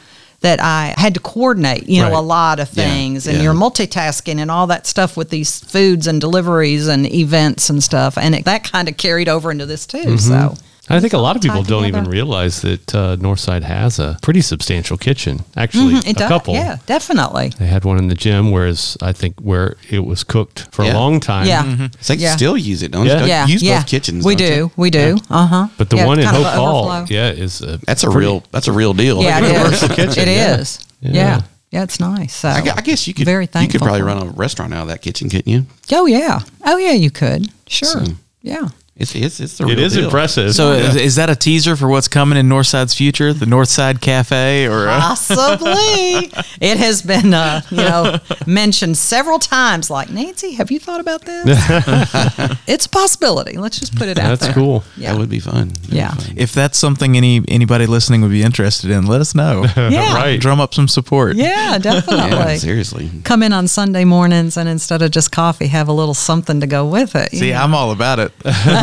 [0.44, 2.18] that I had to coordinate, you know, Right.
[2.18, 3.44] a lot of Yeah, things, and yeah.
[3.44, 8.18] you're multitasking and all that stuff with these foods and deliveries and events and stuff,
[8.18, 10.18] and it, that kind of carried over into this too.
[10.18, 10.34] So.
[10.34, 10.54] Mm-hmm.
[10.90, 14.42] I think a lot of people don't even realize that uh, Northside has a pretty
[14.42, 15.40] substantial kitchen.
[15.56, 16.28] Actually, Mhm, it a does.
[16.30, 16.54] couple.
[16.56, 17.54] Yeah, definitely.
[17.58, 20.94] They had one in the gym, whereas I think where it was cooked for a
[20.94, 21.48] long time.
[21.48, 21.88] Yeah.
[22.02, 22.36] So they Yeah.
[22.36, 23.22] still use it, don't Yeah.
[23.22, 23.28] you?
[23.28, 23.80] Yeah, Use yeah.
[23.80, 24.26] both kitchens.
[24.26, 24.72] We don't do, you?
[24.76, 25.18] we do.
[25.30, 25.68] Uh huh.
[25.78, 28.20] But the Yeah, one in kind of Hope Hall, yeah, is a That's a pretty-
[28.20, 28.44] real.
[28.52, 29.22] That's a real deal.
[29.24, 30.58] Yeah, Like a it universal kitchen, It yeah.
[31.02, 31.12] Yeah.
[31.14, 31.42] Yeah.
[31.72, 31.84] yeah.
[31.84, 32.34] it's nice.
[32.36, 33.26] So I, I guess you could.
[33.26, 33.80] very thankful.
[33.80, 33.80] You thankful.
[33.80, 35.66] could probably run a restaurant out of that kitchen, couldn't you?
[35.94, 36.42] Oh yeah.
[36.66, 37.50] Oh yeah, you could.
[37.68, 37.88] Sure.
[37.88, 38.06] So-
[38.42, 38.68] yeah.
[38.96, 40.04] It's it's it's the It real is deal.
[40.06, 40.54] impressive.
[40.54, 43.34] So is, is that a teaser for what's coming in Northside's future?
[43.34, 45.68] The Northside Cafe or uh, Possibly.
[46.62, 49.90] it has been, uh, you know, mentioned several times.
[49.90, 51.44] Like Nancy, have you thought about this?
[52.68, 53.58] it's a possibility.
[53.58, 54.54] Let's just put it out That's there.
[54.54, 54.84] cool.
[54.96, 55.14] Yeah.
[55.14, 55.70] That would be fun.
[55.70, 56.12] That'd be Yeah.
[56.14, 56.34] fun.
[56.38, 59.66] if that's something any anybody listening would be interested in, let us know.
[59.76, 60.14] Yeah.
[60.14, 60.40] Right.
[60.40, 61.36] Drum up some support.
[61.36, 62.30] Yeah, definitely.
[62.30, 63.10] Yeah, seriously.
[63.24, 66.68] Come in on Sunday mornings and instead of just coffee, have a little something to
[66.68, 67.32] go with it.
[67.32, 67.58] See, know.
[67.58, 68.32] I'm all about it.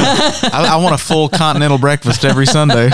[0.53, 2.91] I, I want a full continental breakfast every Sunday.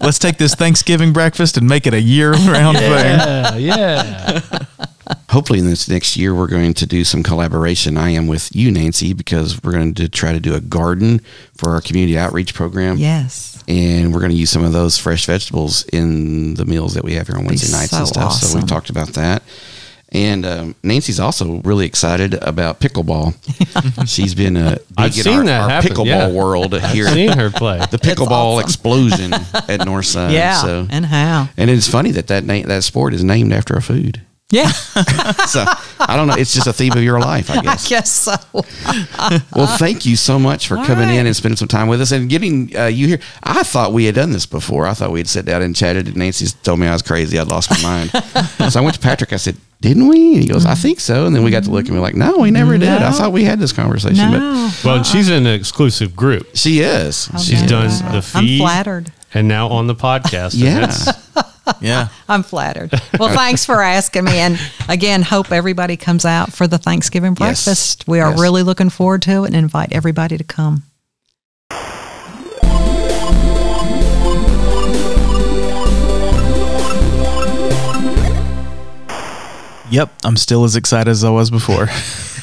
[0.00, 3.18] Let's take this Thanksgiving breakfast and make it a year-round thing.
[3.18, 4.40] Yeah, yeah.
[5.30, 7.96] Hopefully, in this next year, we're going to do some collaboration.
[7.96, 11.20] I am with you, Nancy, because we're going to try to do a garden
[11.54, 12.98] for our community outreach program.
[12.98, 13.62] Yes.
[13.68, 17.14] And we're going to use some of those fresh vegetables in the meals that we
[17.14, 18.32] have here on Wednesday nights and so stuff.
[18.34, 19.42] So we've talked about that.
[20.14, 23.34] And um, Nancy's also really excited about pickleball.
[24.08, 26.30] She's been uh, big I've in seen our, that our happen, pickleball yeah.
[26.30, 27.06] world here.
[27.08, 27.78] I've Seen her play.
[27.90, 28.64] the pickleball awesome.
[28.64, 29.40] explosion at
[29.80, 30.32] Northside.
[30.32, 30.56] Yeah.
[30.60, 30.86] So.
[30.90, 31.48] And how?
[31.56, 34.20] And it's funny that that, na- that sport is named after a food.
[34.50, 34.68] Yeah.
[34.68, 35.64] So
[35.98, 36.34] I don't know.
[36.36, 37.88] It's just a theme of your life, I I guess.
[37.88, 38.34] guess so.
[39.56, 42.12] Well, thank you so much for All coming in and spending some time with us
[42.12, 43.18] and getting uh, you here.
[43.42, 44.86] I thought we had done this before.
[44.86, 46.08] I thought we had sat down and chatted.
[46.08, 47.38] And Nancy told me I was crazy.
[47.38, 48.10] I'd lost my mind.
[48.70, 49.32] so I went to Patrick.
[49.32, 50.34] I said, didn't we?
[50.34, 50.80] And he goes, I mm.
[50.80, 51.26] think so.
[51.26, 52.88] And then we got to look and we're like, no, we never did.
[52.88, 54.30] I thought we had this conversation.
[54.30, 54.70] No.
[54.84, 56.46] Well, and she's in an exclusive group.
[56.54, 57.28] She is.
[57.34, 57.66] Oh, she's Okay.
[57.66, 59.12] done the I'm feed flattered.
[59.34, 60.52] and now on the podcast.
[60.54, 60.80] and Yeah.
[60.86, 61.18] that's-
[61.80, 62.08] Yeah.
[62.28, 62.92] I'm flattered.
[63.18, 64.38] Well, thanks for asking me.
[64.38, 67.64] And again, hope everybody comes out for the Thanksgiving Yes.
[67.64, 68.04] breakfast.
[68.06, 68.40] We are Yes.
[68.40, 70.84] really looking forward to it and invite everybody to come.
[79.92, 80.10] Yep.
[80.24, 81.88] I'm still as excited as I was before.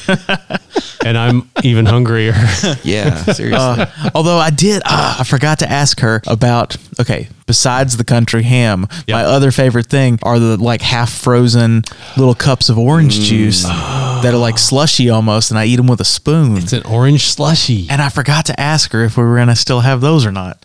[1.04, 2.32] and I'm even hungrier.
[2.84, 3.16] Yeah.
[3.16, 3.52] Seriously.
[3.58, 6.76] Uh, although I did, ah, I forgot to ask her about.
[7.00, 11.82] Okay, besides the country ham, my other favorite thing are the like half frozen
[12.16, 16.00] little cups of orange juice that are like slushy almost, and I eat them with
[16.00, 16.56] a spoon.
[16.56, 17.86] it's an orange slushy.
[17.90, 20.64] And I forgot to ask her if we were gonna still have those or not.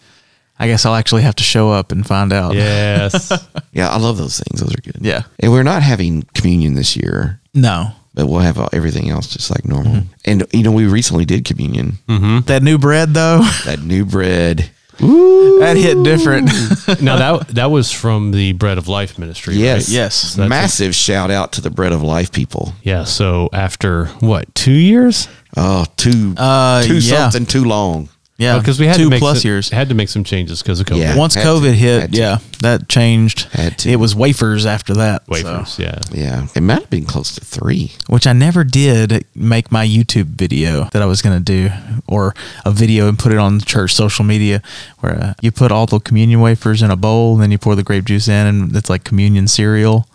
[0.58, 2.54] I guess I'll actually have to show up and find out.
[2.56, 3.32] Yes.
[3.74, 3.90] yeah.
[3.90, 4.62] I love those things.
[4.62, 5.00] Those are good.
[5.02, 5.24] Yeah.
[5.40, 7.92] And we're not having communion this year, No.
[8.14, 10.04] but we'll have everything else just like normal.
[10.24, 11.98] And, you know, we recently did communion.
[12.46, 14.70] That new bread though, That new bread.
[15.04, 15.60] Ooh.
[15.60, 16.46] that hit different.
[17.02, 19.56] now that that was from the Bread of Life ministry.
[19.56, 19.90] Yes.
[19.90, 19.94] Right?
[19.96, 20.36] yes.
[20.36, 22.72] That's Massive shout out to the Bread of Life people.
[22.82, 23.04] Yeah.
[23.04, 25.28] So after what two years?
[25.58, 27.30] Oh, too, Uh, too yeah.
[27.30, 28.08] something too long.
[28.38, 28.58] Yeah.
[28.60, 29.70] because we had two to make plus some, years.
[29.70, 31.00] Had to make some changes because of COVID.
[31.00, 31.18] Yeah.
[31.18, 31.48] Once Had to.
[31.50, 32.18] COVID hit, Had to.
[32.18, 33.44] yeah, that changed.
[33.54, 33.90] Had to.
[33.90, 35.24] It was wafers after that.
[35.26, 35.80] so- Wafers.
[35.80, 36.00] Yeah.
[36.12, 36.48] Yeah.
[36.54, 37.94] It might have been close to three.
[38.08, 41.70] which I never did make my YouTube video that I was going to do,
[42.08, 42.34] or
[42.66, 44.62] a video and put it on church social media,
[45.00, 47.76] where uh, you put all the communion wafers in a bowl, and then you pour
[47.76, 50.08] the grape juice in, and it's like communion cereal.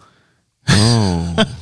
[0.68, 1.36] Oh,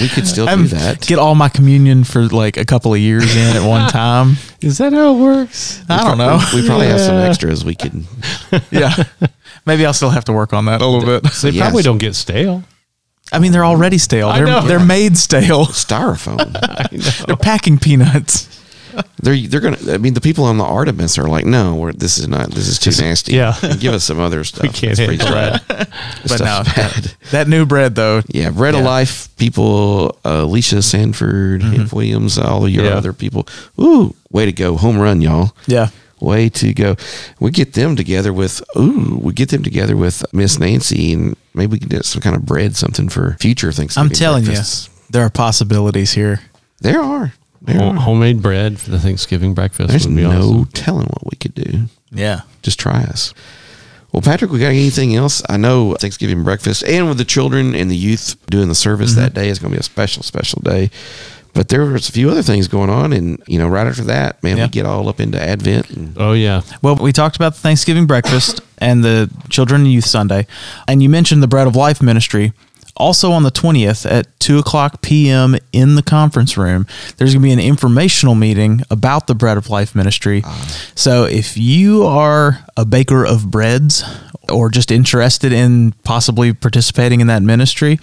[0.00, 1.00] we could still do I'm- that.
[1.06, 4.36] Get all my communion for like a couple of years in at one time.
[4.60, 5.82] Is that how it works?
[5.88, 6.38] I don't know.
[6.54, 8.04] We probably have some extras we could.
[8.70, 8.94] yeah,
[9.64, 11.30] maybe I'll still have to work on that a little bit.
[11.42, 11.64] They Yes.
[11.66, 12.62] probably don't get stale.
[13.32, 14.28] I mean, they're already stale.
[14.28, 14.60] I They're know.
[14.62, 15.66] they're made stale.
[15.66, 16.52] Styrofoam.
[17.26, 18.48] They're packing peanuts.
[19.22, 19.78] They're they're gonna.
[19.92, 22.50] I mean, the people on the Artemis are like, no, we're, this is not.
[22.50, 23.34] This is too nasty.
[23.34, 23.58] yeah.
[23.80, 24.62] give us some other stuff.
[24.62, 25.62] We can't handle bad.
[26.22, 28.22] But Stuff's no, that, that new bread though.
[28.28, 32.96] Yeah, Bread of Life people, uh, Alicia Sanford, Hank Williams, all of your Yeah.
[32.96, 33.46] other people.
[33.80, 35.52] Ooh, way to go, home run, y'all.
[35.66, 35.88] Yeah.
[36.20, 36.96] Way to go.
[37.40, 41.72] We get them together with ooh, we get them together with Miss Nancy and maybe
[41.72, 44.10] we can get some kind of bread, something for future Thanksgiving.
[44.10, 44.88] I'm telling breakfasts.
[44.88, 46.40] you, there are possibilities here.
[46.80, 47.34] There are.
[47.66, 50.64] There Home- homemade bread for the Thanksgiving breakfast There's would be no awesome.
[50.66, 51.84] telling what we could do.
[52.12, 52.42] Yeah.
[52.62, 53.34] Just try us.
[54.12, 55.42] Well, Patrick, we got anything else?
[55.48, 59.20] I know Thanksgiving breakfast and with the children and the youth doing the service Mm-hmm.
[59.20, 60.90] that day is going to be a special, special day.
[61.54, 64.42] But there was a few other things going on, and you know, right after that,
[64.42, 64.64] man, Yeah.
[64.66, 65.88] we get all up into Advent.
[65.90, 66.60] And, Oh yeah.
[66.82, 70.46] Well, we talked about the Thanksgiving breakfast and the Children and Youth Sunday,
[70.86, 72.52] and you mentioned the Bread of Life ministry.
[72.96, 75.56] Also on the 20th at 2 o'clock p.m.
[75.72, 79.68] in the conference room, there's going to be an informational meeting about the Bread of
[79.68, 80.42] Life ministry.
[80.44, 80.90] Ah.
[80.94, 84.02] So if you are a baker of breads
[84.48, 87.98] or just interested in possibly participating in that ministry,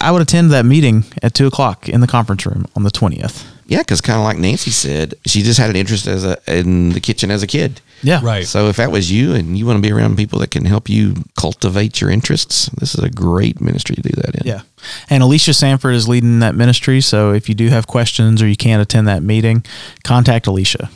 [0.00, 3.44] I would attend that meeting at 2 o'clock in the conference room on the 20th.
[3.66, 6.90] yeah, because kind of like Nancy said, she just had an interest as a in
[6.90, 7.80] the kitchen as a kid.
[8.02, 8.20] Yeah.
[8.22, 8.46] Right.
[8.46, 10.88] So if that was you, and you want to be around people that can help
[10.88, 14.46] you cultivate your interests, this is a great ministry to do that in.
[14.46, 14.62] Yeah.
[15.10, 17.00] And Alicia Sanford is leading that ministry.
[17.00, 19.64] So if you do have questions or you can't attend that meeting,
[20.04, 20.90] contact Alicia.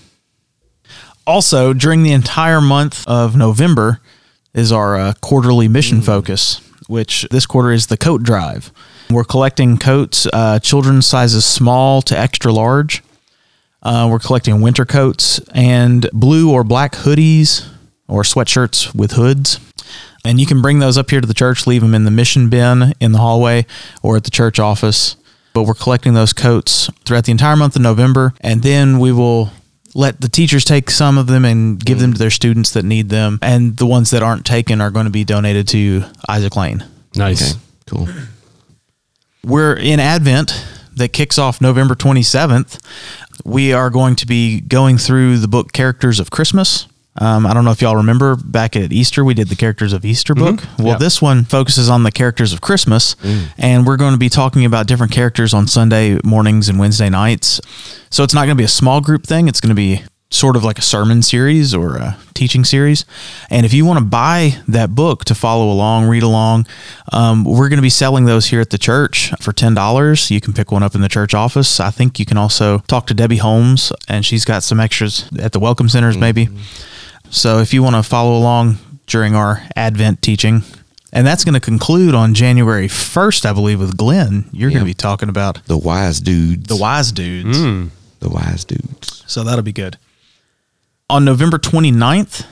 [1.26, 4.00] Also, during the entire month of November
[4.54, 8.72] is our uh, quarterly mission focus, which this quarter is the coat drive.
[9.10, 13.02] We're collecting coats, uh, children's sizes small to extra large.
[13.82, 17.68] Uh, we're collecting winter coats and blue or black hoodies
[18.08, 19.58] or sweatshirts with hoods.
[20.24, 22.48] And you can bring those up here to the church, leave them in the mission
[22.48, 23.66] bin in the hallway
[24.02, 25.16] or at the church office.
[25.52, 28.32] But we're collecting those coats throughout the entire month of November.
[28.40, 29.50] And then we will
[29.94, 33.08] let the teachers take some of them and give them to their students that need
[33.08, 33.38] them.
[33.42, 36.84] And the ones that aren't taken are going to be donated to Isaac Lane.
[37.16, 37.52] Nice.
[37.52, 37.60] Okay.
[37.86, 38.08] Cool.
[39.44, 40.64] We're in Advent
[40.96, 42.78] that kicks off November 27th.
[43.44, 46.86] We are going to be going through the book Characters of Christmas.
[47.18, 50.02] Um, I don't know if y'all remember back at Easter, we did the Characters of
[50.02, 50.62] Easter book.
[50.78, 50.96] Well, Yeah.
[50.96, 53.16] this one focuses on the characters of Christmas,
[53.58, 57.60] and we're going to be talking about different characters on Sunday mornings and Wednesday nights.
[58.08, 60.02] So it's not going to be a small group thing, it's going to be
[60.32, 63.04] sort of like a sermon series or a teaching series.
[63.50, 66.66] And if you want to buy that book to follow along, read along,
[67.12, 70.30] um, we're going to be selling those here at the church for $10.
[70.30, 71.78] You can pick one up in the church office.
[71.80, 75.52] I think you can also talk to Debbie Holmes, and she's got some extras at
[75.52, 76.48] the welcome centers, maybe.
[77.30, 80.62] So if you want to follow along during our Advent teaching,
[81.14, 84.46] And that's going to conclude on January 1st, I believe, with Glenn.
[84.50, 86.68] You're going to be talking about The wise dudes.
[86.68, 87.58] the wise dudes.
[88.20, 89.22] The wise dudes.
[89.26, 89.98] So that'll be good.
[91.12, 92.46] On November 29th,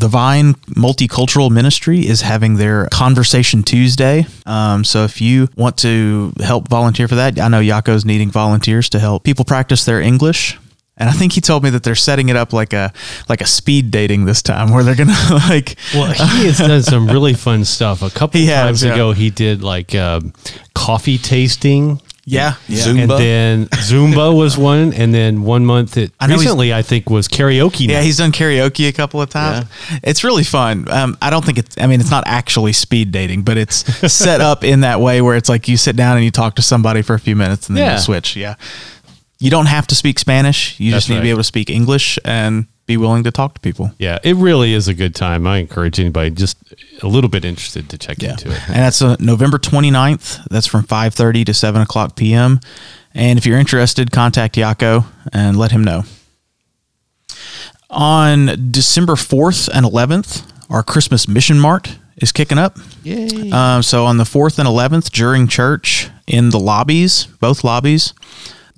[0.00, 4.26] the Vine Multicultural Ministry is having their Conversation Tuesday.
[4.46, 8.88] Um, so if you want to help volunteer for that, I know Yako's needing volunteers
[8.88, 10.58] to help people practice their English.
[10.96, 12.92] And I think he told me that they're setting it up like a
[13.28, 15.14] like a speed dating this time, where they're gonna
[15.48, 18.02] like Well, he has done some really fun stuff.
[18.02, 18.94] A couple He has, times yeah.
[18.94, 20.32] ago, he did like um,
[20.74, 22.00] coffee tasting.
[22.30, 22.82] Yeah, yeah.
[22.82, 27.10] Zoom- And then Zumba was one, and then one month it I recently I think
[27.10, 27.86] was karaoke.
[27.88, 28.04] Yeah, night.
[28.04, 29.66] he's done karaoke a couple of times.
[30.02, 30.90] It's really fun.
[30.90, 31.76] Um, I don't think it's.
[31.78, 33.74] I mean, it's not actually speed dating, but it's
[34.12, 36.62] set up in that way where it's like you sit down and you talk to
[36.62, 37.94] somebody for a few minutes and then Yeah.
[37.94, 38.36] you switch.
[38.36, 38.54] Yeah,
[39.38, 40.78] you don't have to speak Spanish.
[40.78, 43.54] You That's just need to be able to speak English and be willing to talk
[43.54, 43.92] to people.
[43.98, 45.46] yeah, it really is a good time.
[45.46, 46.56] I encourage anybody just
[47.02, 48.60] a little bit interested to check into it.
[48.66, 50.44] And that's uh, November 29th.
[50.50, 52.58] That's from 5.30 to 7 o'clock p.m.
[53.14, 56.02] And if you're interested, contact Yako and let him know.
[57.90, 62.76] On December 4th and 11th, our Christmas Mission Mart is kicking up.
[63.04, 63.50] Yay.
[63.50, 68.14] Um, so on the 4th and 11th, during church in the lobbies, both lobbies,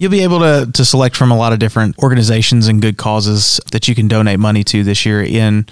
[0.03, 3.61] you'll be able to, to select from a lot of different organizations and good causes
[3.71, 5.65] that you can donate money to this year in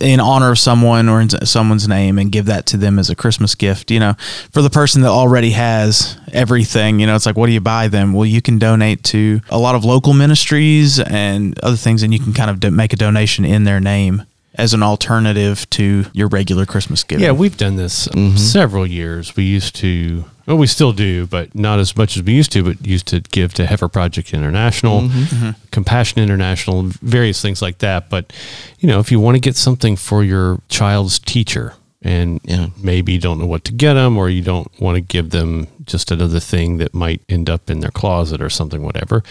[0.00, 3.16] in honor of someone or in someone's name and give that to them as a
[3.16, 3.90] Christmas gift.
[3.90, 4.12] You know,
[4.52, 7.88] for the person that already has everything, you know, it's like, what do you buy
[7.88, 8.12] them?
[8.12, 12.20] Well, you can donate to a lot of local ministries and other things, and you
[12.20, 16.28] can kind of do- make a donation in their name as an alternative to your
[16.28, 17.22] regular Christmas gift.
[17.22, 19.34] Yeah, we've done this um, several years.
[19.34, 22.62] We used to, well, we still do, but not as much as we used to.
[22.64, 25.50] But used to give to Heifer Project International, mm-hmm, mm-hmm.
[25.70, 28.08] Compassion International, various things like that.
[28.10, 28.32] But
[28.80, 31.74] you know, if you want to get something for your child's teacher,
[32.04, 32.66] and Yeah.
[32.82, 35.68] maybe you don't know what to get them, or you don't want to give them
[35.86, 39.22] just another thing that might end up in their closet or something, whatever.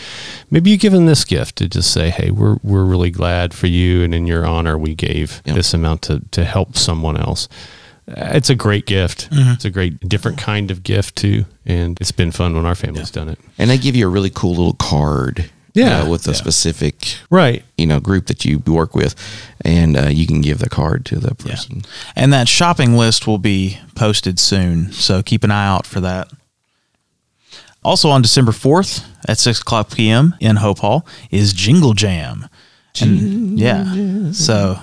[0.50, 3.68] Maybe you give them this gift to just say, "Hey, we're we're really glad for
[3.68, 5.54] you, and in your honor, we gave Yeah.
[5.54, 7.50] this amount to to help someone else."
[8.08, 9.30] Uh, It's a great gift.
[9.32, 13.12] It's a great different kind of gift too, and it's been fun when our family's
[13.12, 13.40] done it.
[13.58, 15.50] and they give you a really cool little card.
[15.74, 16.02] Yeah.
[16.02, 16.36] uh, with a Yeah.
[16.36, 17.64] specific Right.
[17.78, 19.16] you know group that you work with,
[19.64, 21.52] and uh, you can give the card to the Yeah.
[21.52, 21.84] person.
[22.14, 26.28] And that shopping list will be posted soon, so keep an eye out for that.
[27.84, 30.36] Also on December 4th at 6 o'clock p.m.
[30.42, 32.48] in Hope Hall is Jingle Jam.
[33.00, 34.78] And yeah, so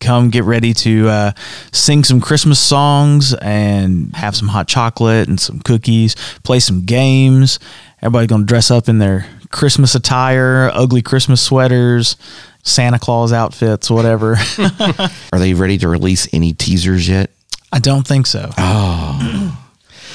[0.00, 1.32] come get ready to uh,
[1.72, 7.58] sing some Christmas songs and have some hot chocolate and some cookies, play some games.
[8.00, 12.16] Everybody's going to dress up in their Christmas attire, ugly Christmas sweaters,
[12.62, 14.36] Santa Claus outfits, whatever.
[15.32, 17.30] Are they ready to release any teasers yet?
[17.72, 18.50] I don't think so.
[18.58, 19.58] Oh,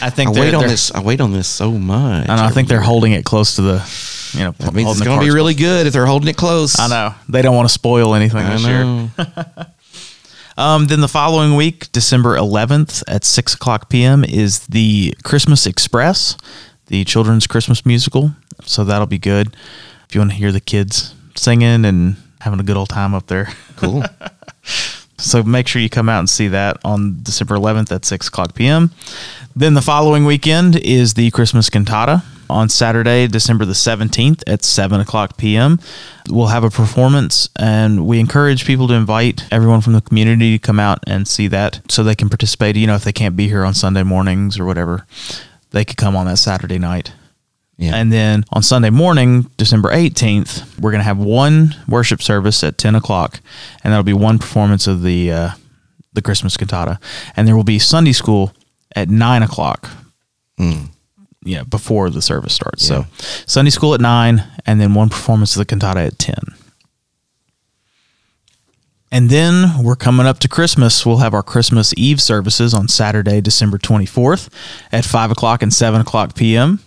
[0.02, 0.92] I think I wait on this.
[0.92, 2.30] I wait on this so much.
[2.30, 2.44] I know.
[2.44, 3.80] I think they're holding it close to the,
[4.34, 6.80] you know, That means it's going to be really good if they're holding it close.
[6.80, 9.10] I know they don't want to spoil anything I this year.
[10.56, 16.38] Um, then the following week, December 11th at 6 o'clock p.m., is the Christmas Express,
[16.88, 18.34] the children's Christmas musical.
[18.64, 19.56] So that'll be good
[20.08, 23.28] if you want to hear the kids singing and having a good old time up
[23.28, 23.50] there.
[23.78, 24.04] Cool.
[25.20, 28.56] So make sure you come out and see that on December 11th at 6 o'clock
[28.56, 28.92] p.m.
[29.56, 32.24] Then the following weekend is the Christmas Cantata.
[32.54, 35.80] On Saturday, December the 17th at 7 o'clock p.m.,
[36.30, 40.62] we'll have a performance, and we encourage people to invite everyone from the community to
[40.64, 42.76] come out and see that so they can participate.
[42.76, 45.08] You know, if they can't be here on Sunday mornings or whatever,
[45.72, 47.12] they could come on that Saturday night.
[47.78, 47.96] Yeah.
[47.96, 52.78] And then on Sunday morning, December 18th, we're going to have one worship service at
[52.78, 53.40] 10 o'clock,
[53.84, 55.50] and that'll be one performance of the uh,
[56.14, 57.00] the Christmas cantata.
[57.36, 58.54] And there will be Sunday school
[58.96, 59.90] at 9 o'clock.
[60.60, 60.90] Mm.
[61.46, 62.90] Yeah, before the service starts.
[62.90, 63.04] Yeah.
[63.04, 66.36] So Sunday school at 9, and then one performance of the cantata at 10.
[69.12, 71.06] And then we're coming up to Christmas.
[71.06, 74.50] We'll have our Christmas Eve services on Saturday, December 24th
[74.92, 76.80] at 5 o'clock and 7 o'clock p.m.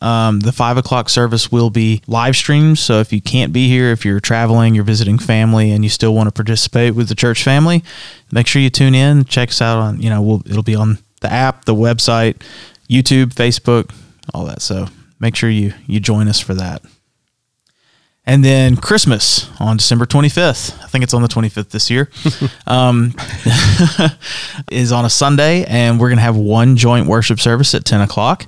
[0.00, 2.78] Um, the five o'clock service will be live streamed.
[2.78, 6.14] So if you can't be here, if you're traveling, you're visiting family, and you still
[6.14, 7.82] want to participate with the church family,
[8.30, 9.24] make sure you tune in.
[9.24, 12.40] Check us out on, you know, we'll, it'll be on the app, the website,
[12.88, 13.94] YouTube, Facebook,
[14.34, 14.62] all that.
[14.62, 14.86] So
[15.20, 16.82] make sure you you join us for that.
[18.28, 20.78] And then Christmas on December 25th.
[20.84, 22.10] I think it's on the 25th this year.
[22.66, 23.14] um,
[24.70, 28.02] is on a Sunday, and we're going to have one joint worship service at 10
[28.02, 28.44] o'clock.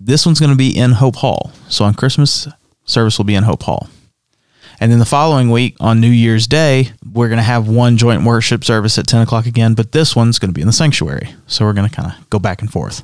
[0.00, 1.50] This one's going to be in Hope Hall.
[1.68, 2.46] So on Christmas,
[2.84, 3.88] service will be in Hope Hall.
[4.78, 8.22] And then the following week on New Year's Day, we're going to have one joint
[8.22, 11.34] worship service at 10 o'clock again, but this one's going to be in the sanctuary.
[11.48, 13.02] So we're going to kind of go back and forth.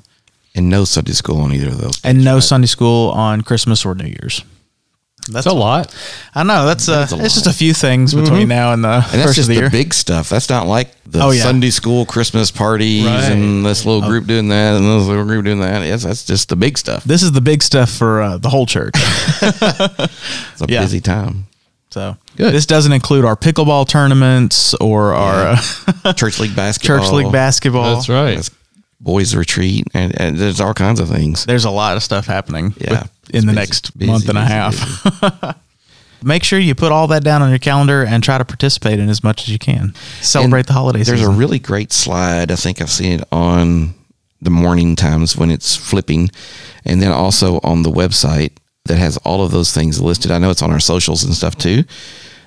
[0.54, 2.00] And no Sunday school on either of those.
[2.04, 4.44] And no Sunday school on Christmas or New Year's.
[5.30, 5.94] That's a lot.
[6.34, 8.88] I know that's uh, That's a it's just a few things between now and the
[8.94, 9.70] And that's first of the the, year.
[9.70, 10.28] big stuff.
[10.30, 11.42] That's not like the Oh, yeah.
[11.42, 13.30] Sunday school Christmas parties Right.
[13.30, 15.86] and this little group doing that and this little group doing that.
[15.86, 17.04] Yes, that's just the big stuff.
[17.04, 18.94] this is the big stuff for uh, the whole church.
[19.42, 20.80] It's a Yeah.
[20.82, 21.46] busy time.
[21.90, 22.54] So Good.
[22.54, 25.56] this doesn't include our pickleball tournaments or our
[26.04, 26.98] uh, Church league basketball.
[27.02, 27.94] church league basketball.
[27.96, 28.36] That's right.
[28.36, 28.50] That's
[29.00, 31.44] boys retreat and, and there's all kinds of things.
[31.46, 34.38] There's a lot of stuff happening Yeah, with- in the busy, next busy, month and
[34.38, 35.56] a half.
[36.22, 39.08] Make sure you put all that down on your calendar and try to participate in
[39.08, 39.94] as much as you can.
[40.20, 41.06] Celebrate And the holidays.
[41.06, 41.34] There's season.
[41.34, 42.50] a really great slide.
[42.50, 43.94] I think I've seen it on
[44.42, 46.30] the morning times when it's flipping,
[46.84, 48.52] and then also on the website
[48.84, 50.30] that has all of those things listed.
[50.30, 51.84] I know it's on our socials and stuff too.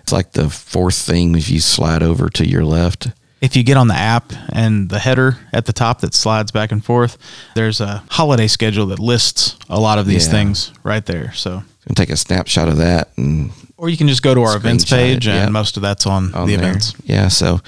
[0.04, 3.08] It's like the fourth thing if you slide over to your left.
[3.44, 6.72] If you get on the app and the header at the top that slides back
[6.72, 7.18] and forth,
[7.56, 10.32] there's a holiday schedule that lists a lot of these Yeah.
[10.32, 11.34] things right there.
[11.34, 14.56] So, can take a snapshot of that and or you can just go to our
[14.56, 16.70] events Screenshot it, page, and most of that's on, on the there.
[16.70, 16.94] events.
[17.04, 17.60] Yeah, so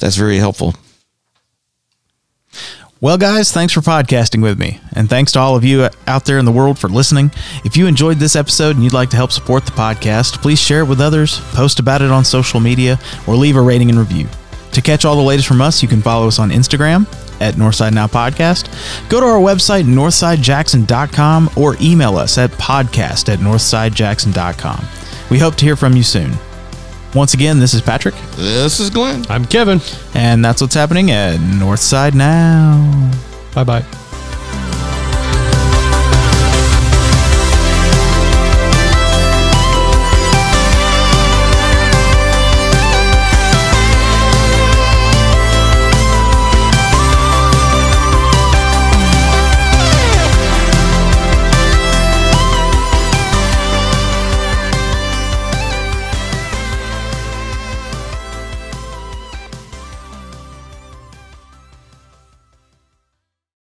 [0.00, 0.74] that's very helpful.
[3.00, 4.80] Well, guys, thanks for podcasting with me.
[4.94, 7.30] And thanks to all of you out there in the world for listening.
[7.64, 10.80] If you enjoyed this episode and you'd like to help support the podcast, please share
[10.80, 12.98] it with others, post about it on social media,
[13.28, 14.28] or leave a rating and review.
[14.72, 17.06] To catch all the latest from us, you can follow us on Instagram
[17.40, 18.68] at Northside Now Podcast.
[19.08, 24.84] Go to our website, northsidejackson.com, or email us at podcast at northsidejackson.com.
[25.30, 26.32] We hope to hear from you soon.
[27.14, 29.26] Once again, this is Patrick, This is Glenn.
[29.28, 29.80] I'm Kevin.
[30.14, 33.10] and that's what's happening at Northside Now.
[33.54, 34.01] Bye bye.